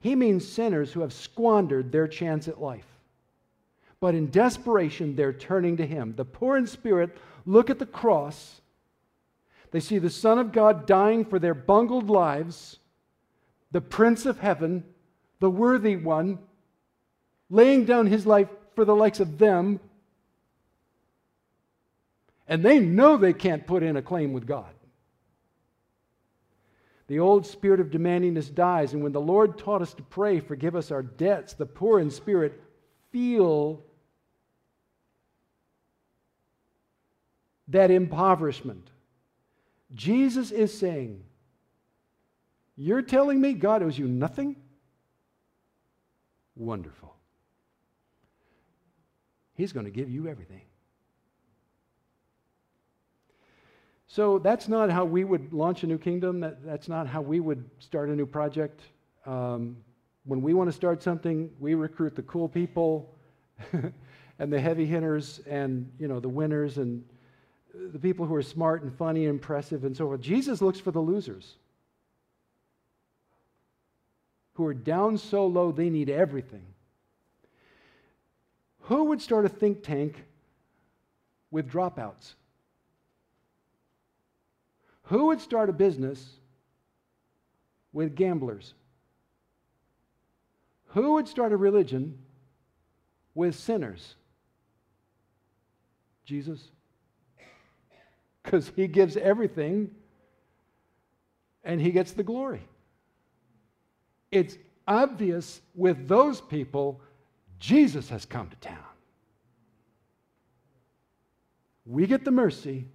[0.00, 2.86] he means sinners who have squandered their chance at life.
[4.00, 6.14] But in desperation, they're turning to him.
[6.16, 8.60] The poor in spirit look at the cross.
[9.72, 12.78] They see the Son of God dying for their bungled lives,
[13.70, 14.84] the Prince of Heaven,
[15.38, 16.38] the worthy one,
[17.50, 19.80] laying down his life for the likes of them
[22.50, 24.74] and they know they can't put in a claim with God.
[27.06, 30.74] The old spirit of demandingness dies, and when the Lord taught us to pray, forgive
[30.74, 32.60] us our debts, the poor in spirit
[33.12, 33.84] feel
[37.68, 38.90] that impoverishment.
[39.94, 41.22] Jesus is saying,
[42.76, 44.56] You're telling me God owes you nothing?
[46.56, 47.14] Wonderful.
[49.54, 50.62] He's going to give you everything.
[54.12, 56.40] So that's not how we would launch a new kingdom.
[56.40, 58.80] That, that's not how we would start a new project.
[59.24, 59.76] Um,
[60.24, 63.14] when we want to start something, we recruit the cool people
[64.40, 67.04] and the heavy hitters and you know the winners and
[67.72, 70.20] the people who are smart and funny and impressive and so forth.
[70.20, 71.54] Jesus looks for the losers
[74.54, 76.66] who are down so low they need everything.
[78.80, 80.24] Who would start a think tank
[81.52, 82.34] with dropouts?
[85.10, 86.24] Who would start a business
[87.92, 88.74] with gamblers?
[90.90, 92.16] Who would start a religion
[93.34, 94.14] with sinners?
[96.24, 96.60] Jesus.
[98.44, 99.90] Because he gives everything
[101.64, 102.62] and he gets the glory.
[104.30, 104.56] It's
[104.86, 107.00] obvious with those people,
[107.58, 108.78] Jesus has come to town.
[111.84, 112.86] We get the mercy,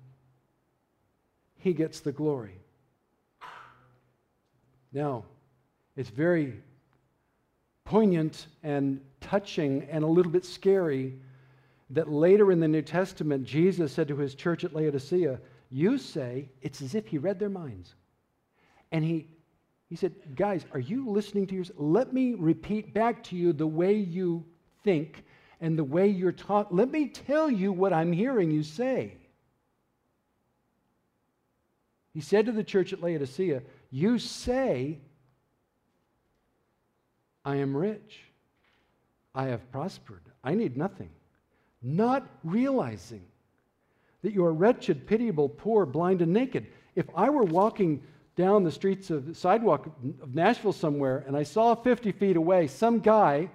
[1.65, 2.59] he gets the glory.
[4.93, 5.25] Now,
[5.95, 6.61] it's very
[7.85, 11.15] poignant and touching and a little bit scary
[11.89, 15.39] that later in the New Testament, Jesus said to his church at Laodicea,
[15.71, 17.95] You say it's as if he read their minds.
[18.91, 19.25] And he,
[19.89, 21.71] he said, Guys, are you listening to yours?
[21.77, 24.45] Let me repeat back to you the way you
[24.83, 25.23] think
[25.61, 26.71] and the way you're taught.
[26.71, 29.17] Let me tell you what I'm hearing you say.
[32.15, 33.61] He said to the church at Laodicea,
[33.91, 34.99] You say,
[37.43, 38.21] I am rich.
[39.35, 40.21] I have prospered.
[40.41, 41.09] I need nothing.
[41.83, 43.25] Not realizing
[44.21, 46.67] that you are wretched, pitiable, poor, blind, and naked.
[46.95, 48.01] If I were walking
[48.37, 49.85] down the streets of the sidewalk
[50.21, 53.49] of Nashville somewhere and I saw 50 feet away some guy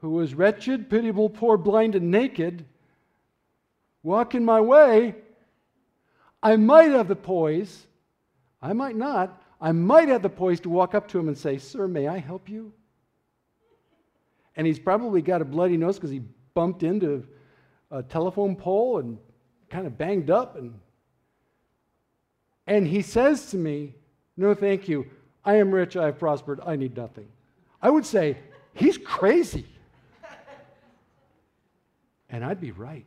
[0.00, 2.64] who was wretched, pitiable, poor, blind, and naked
[4.04, 5.16] walking my way,
[6.44, 7.86] I might have the poise,
[8.60, 9.42] I might not.
[9.60, 12.18] I might have the poise to walk up to him and say, Sir, may I
[12.18, 12.70] help you?
[14.54, 16.20] And he's probably got a bloody nose because he
[16.52, 17.26] bumped into
[17.90, 19.16] a telephone pole and
[19.70, 20.56] kind of banged up.
[20.56, 20.78] And,
[22.66, 23.94] and he says to me,
[24.36, 25.06] No, thank you.
[25.46, 27.28] I am rich, I have prospered, I need nothing.
[27.80, 28.36] I would say,
[28.74, 29.64] He's crazy.
[32.28, 33.06] and I'd be right.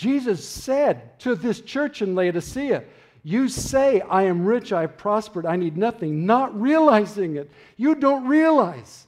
[0.00, 2.84] Jesus said to this church in Laodicea,
[3.22, 7.50] You say, I am rich, I have prospered, I need nothing, not realizing it.
[7.76, 9.06] You don't realize.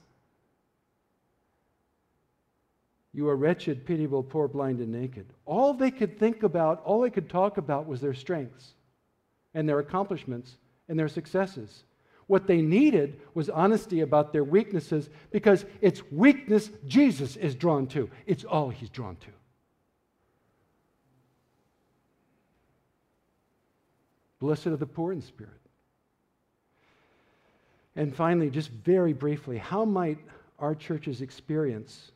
[3.14, 5.24] You are wretched, pitiable, poor, blind, and naked.
[5.46, 8.74] All they could think about, all they could talk about was their strengths
[9.54, 10.58] and their accomplishments
[10.90, 11.84] and their successes.
[12.26, 18.10] What they needed was honesty about their weaknesses because it's weakness Jesus is drawn to.
[18.26, 19.30] It's all he's drawn to.
[24.42, 25.52] Blessed are the poor in spirit.
[27.94, 30.18] And finally, just very briefly, how might
[30.58, 32.10] our churches experience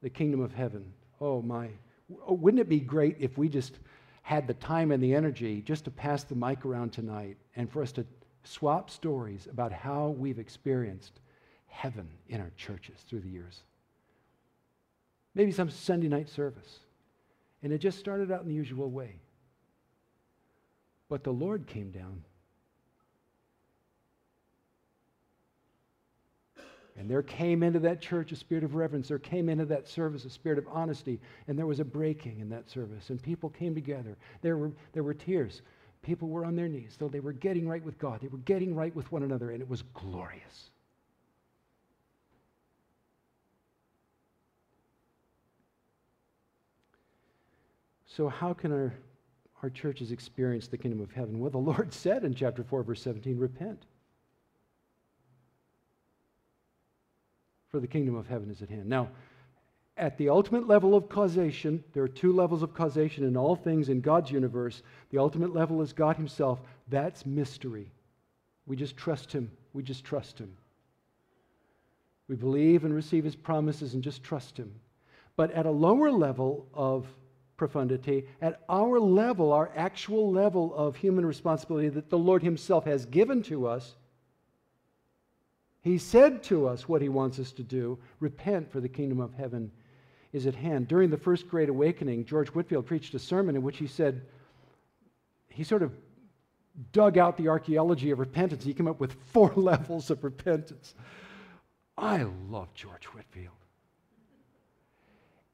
[0.00, 0.90] the kingdom of heaven?
[1.20, 1.68] Oh, my.
[2.26, 3.80] Oh, wouldn't it be great if we just
[4.22, 7.82] had the time and the energy just to pass the mic around tonight and for
[7.82, 8.06] us to
[8.44, 11.20] swap stories about how we've experienced
[11.66, 13.60] heaven in our churches through the years?
[15.34, 16.78] Maybe some Sunday night service.
[17.62, 19.20] And it just started out in the usual way.
[21.08, 22.22] But the Lord came down.
[26.98, 29.08] And there came into that church a spirit of reverence.
[29.08, 31.20] There came into that service a spirit of honesty.
[31.46, 33.10] And there was a breaking in that service.
[33.10, 34.16] And people came together.
[34.42, 35.62] There were, there were tears.
[36.02, 36.96] People were on their knees.
[36.98, 38.20] So they were getting right with God.
[38.20, 39.52] They were getting right with one another.
[39.52, 40.70] And it was glorious.
[48.06, 48.92] So, how can our
[49.62, 51.38] our churches experience the kingdom of heaven?
[51.38, 53.84] Well, the Lord said in chapter 4, verse 17, repent.
[57.70, 58.86] For the kingdom of heaven is at hand.
[58.86, 59.08] Now,
[59.98, 63.88] at the ultimate level of causation, there are two levels of causation in all things
[63.88, 64.82] in God's universe.
[65.10, 66.60] The ultimate level is God Himself.
[66.88, 67.90] That's mystery.
[68.66, 69.50] We just trust Him.
[69.72, 70.56] We just trust Him.
[72.28, 74.72] We believe and receive His promises and just trust Him.
[75.36, 77.06] But at a lower level of
[77.58, 83.04] profundity, at our level, our actual level of human responsibility that the Lord Himself has
[83.04, 83.96] given to us,
[85.82, 89.34] He said to us what He wants us to do repent, for the kingdom of
[89.34, 89.70] heaven
[90.32, 90.88] is at hand.
[90.88, 94.22] During the First Great Awakening, George Whitefield preached a sermon in which he said,
[95.48, 95.92] he sort of
[96.92, 98.62] dug out the archaeology of repentance.
[98.62, 100.94] He came up with four levels of repentance.
[101.96, 103.54] I love George Whitefield.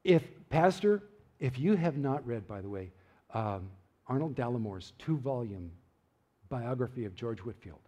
[0.03, 1.01] If, Pastor,
[1.39, 2.91] if you have not read, by the way,
[3.33, 3.69] um,
[4.07, 5.71] Arnold Dallimore's two volume
[6.49, 7.79] biography of George Whitefield,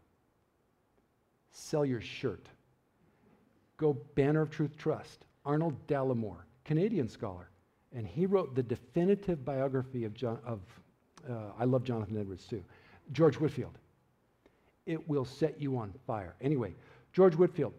[1.52, 2.48] sell your shirt.
[3.78, 5.26] Go Banner of Truth Trust.
[5.46, 7.50] Arnold Dallimore, Canadian scholar.
[7.94, 10.60] And he wrote the definitive biography of, John, of
[11.30, 12.64] uh, I love Jonathan Edwards too,
[13.14, 13.78] George Whitefield.
[14.86, 16.36] It will set you on fire.
[16.42, 16.76] Anyway,
[17.14, 17.74] George Whitefield,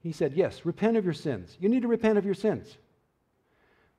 [0.00, 1.56] he said, Yes, repent of your sins.
[1.60, 2.78] You need to repent of your sins.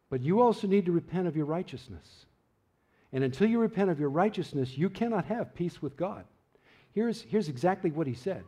[0.10, 2.26] But you also need to repent of your righteousness.
[3.12, 6.26] And until you repent of your righteousness, you cannot have peace with God.
[6.94, 8.44] Here's, here's exactly what he said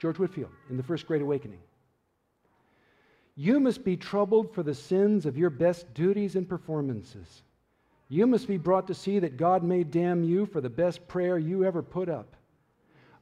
[0.00, 1.60] George Whitefield in the First Great Awakening.
[3.34, 7.42] You must be troubled for the sins of your best duties and performances.
[8.08, 11.38] You must be brought to see that God may damn you for the best prayer
[11.38, 12.36] you ever put up.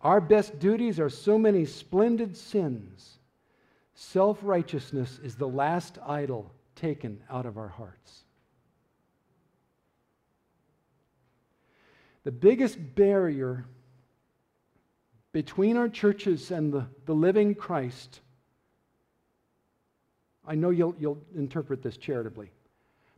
[0.02, 3.18] Our best duties are so many splendid sins.
[3.94, 8.24] Self righteousness is the last idol taken out of our hearts.
[12.24, 13.66] The biggest barrier
[15.32, 18.20] between our churches and the, the living Christ,
[20.46, 22.50] I know you'll, you'll interpret this charitably.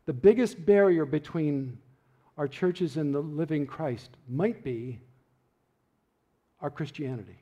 [0.06, 1.78] The biggest barrier between
[2.36, 5.00] our churches and the living Christ might be
[6.60, 7.38] our Christianity.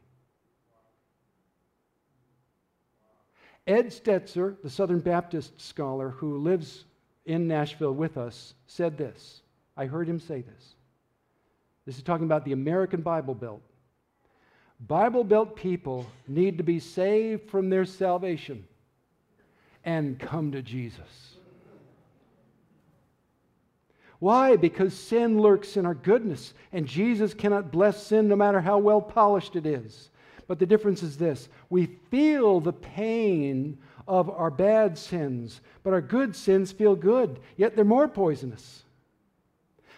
[3.67, 6.85] Ed Stetzer, the Southern Baptist scholar who lives
[7.27, 9.43] in Nashville with us, said this.
[9.77, 10.75] I heard him say this.
[11.87, 13.63] This is talking about the American Bible Belt.
[14.81, 18.67] Bible Belt people need to be saved from their salvation
[19.85, 21.37] and come to Jesus.
[24.19, 24.57] Why?
[24.57, 29.01] Because sin lurks in our goodness, and Jesus cannot bless sin no matter how well
[29.01, 30.11] polished it is.
[30.51, 33.79] But the difference is this we feel the pain
[34.09, 38.83] of our bad sins, but our good sins feel good, yet they're more poisonous.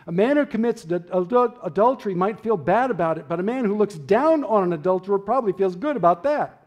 [0.07, 3.95] A man who commits adultery might feel bad about it, but a man who looks
[3.95, 6.62] down on an adulterer probably feels good about that.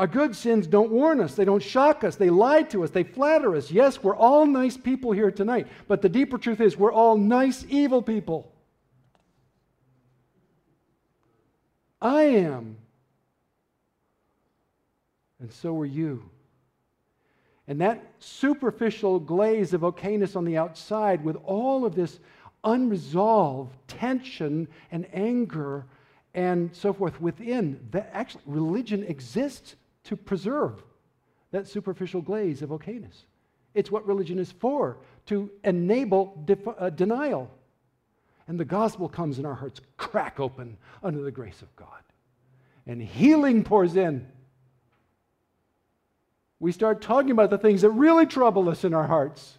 [0.00, 3.04] Our good sins don't warn us, they don't shock us, they lie to us, they
[3.04, 3.70] flatter us.
[3.70, 7.66] Yes, we're all nice people here tonight, but the deeper truth is we're all nice,
[7.68, 8.50] evil people.
[12.00, 12.78] I am.
[15.38, 16.30] And so are you.
[17.68, 22.20] And that superficial glaze of okayness on the outside, with all of this
[22.64, 25.84] unresolved tension and anger
[26.32, 29.76] and so forth within, that actually religion exists
[30.10, 30.82] to preserve
[31.52, 33.14] that superficial glaze of okayness.
[33.74, 37.48] It's what religion is for, to enable def- uh, denial.
[38.48, 42.02] And the gospel comes and our hearts crack open under the grace of God.
[42.88, 44.26] And healing pours in.
[46.58, 49.58] We start talking about the things that really trouble us in our hearts.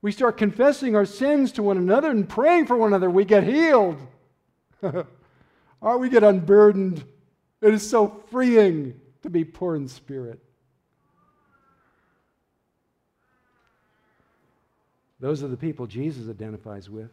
[0.00, 3.10] We start confessing our sins to one another and praying for one another.
[3.10, 3.98] We get healed.
[4.82, 7.04] or we get unburdened.
[7.62, 10.40] It is so freeing to be poor in spirit.
[15.20, 17.10] Those are the people Jesus identifies with.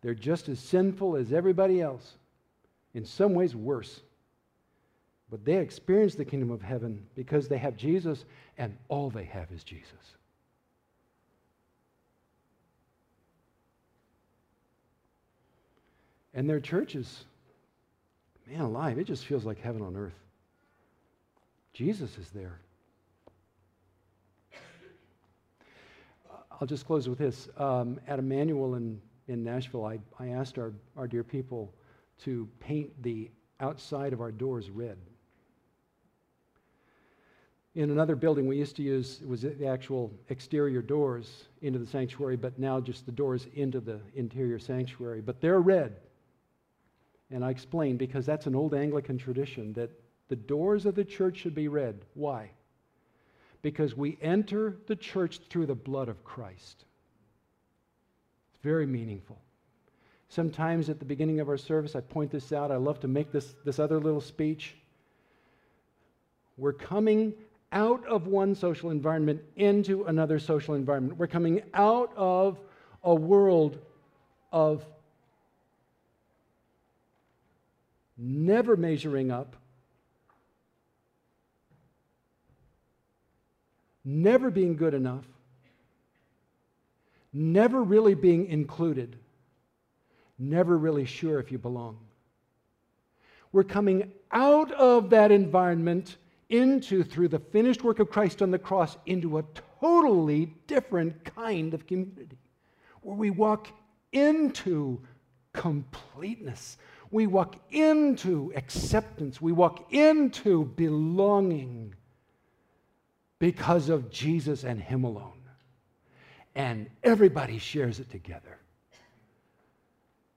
[0.00, 2.14] They're just as sinful as everybody else,
[2.94, 4.00] in some ways worse.
[5.30, 8.24] But they experience the kingdom of heaven because they have Jesus,
[8.56, 9.92] and all they have is Jesus.
[16.32, 17.26] And their churches
[18.46, 20.14] man alive, it just feels like heaven on earth.
[21.72, 22.60] Jesus is there.
[26.60, 27.48] I'll just close with this.
[27.56, 31.74] Um, at Immanuel in, in Nashville, I, I asked our, our dear people
[32.22, 33.30] to paint the
[33.60, 34.96] outside of our doors red.
[37.74, 41.86] In another building, we used to use it was the actual exterior doors into the
[41.86, 45.20] sanctuary, but now just the doors into the interior sanctuary.
[45.20, 45.96] But they're red.
[47.30, 49.90] And I explain because that's an old Anglican tradition that
[50.28, 52.00] the doors of the church should be red.
[52.14, 52.50] Why?
[53.62, 56.84] Because we enter the church through the blood of Christ.
[58.54, 59.38] It's very meaningful.
[60.28, 62.70] Sometimes at the beginning of our service, I point this out.
[62.70, 64.76] I love to make this, this other little speech.
[66.56, 67.34] We're coming
[67.72, 71.18] out of one social environment into another social environment.
[71.18, 72.60] We're coming out of
[73.02, 73.78] a world
[74.52, 74.84] of
[78.16, 79.56] never measuring up,
[84.04, 85.24] never being good enough,
[87.32, 89.16] never really being included,
[90.38, 91.98] never really sure if you belong.
[93.52, 96.16] We're coming out of that environment
[96.48, 99.44] into, through the finished work of Christ on the cross, into a
[99.80, 102.38] totally different kind of community
[103.02, 103.68] where we walk
[104.12, 105.00] into
[105.52, 106.78] completeness,
[107.14, 111.94] we walk into acceptance, we walk into belonging
[113.38, 115.40] because of Jesus and Him alone.
[116.56, 118.58] And everybody shares it together.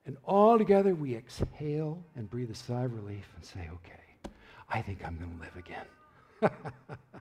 [0.06, 4.30] And all together we exhale and breathe a sigh of relief and say, okay,
[4.70, 6.58] I think I'm going to live again.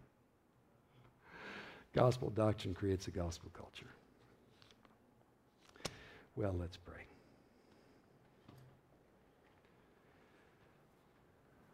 [1.96, 3.90] gospel doctrine creates a gospel culture.
[6.36, 7.07] Well, let's pray.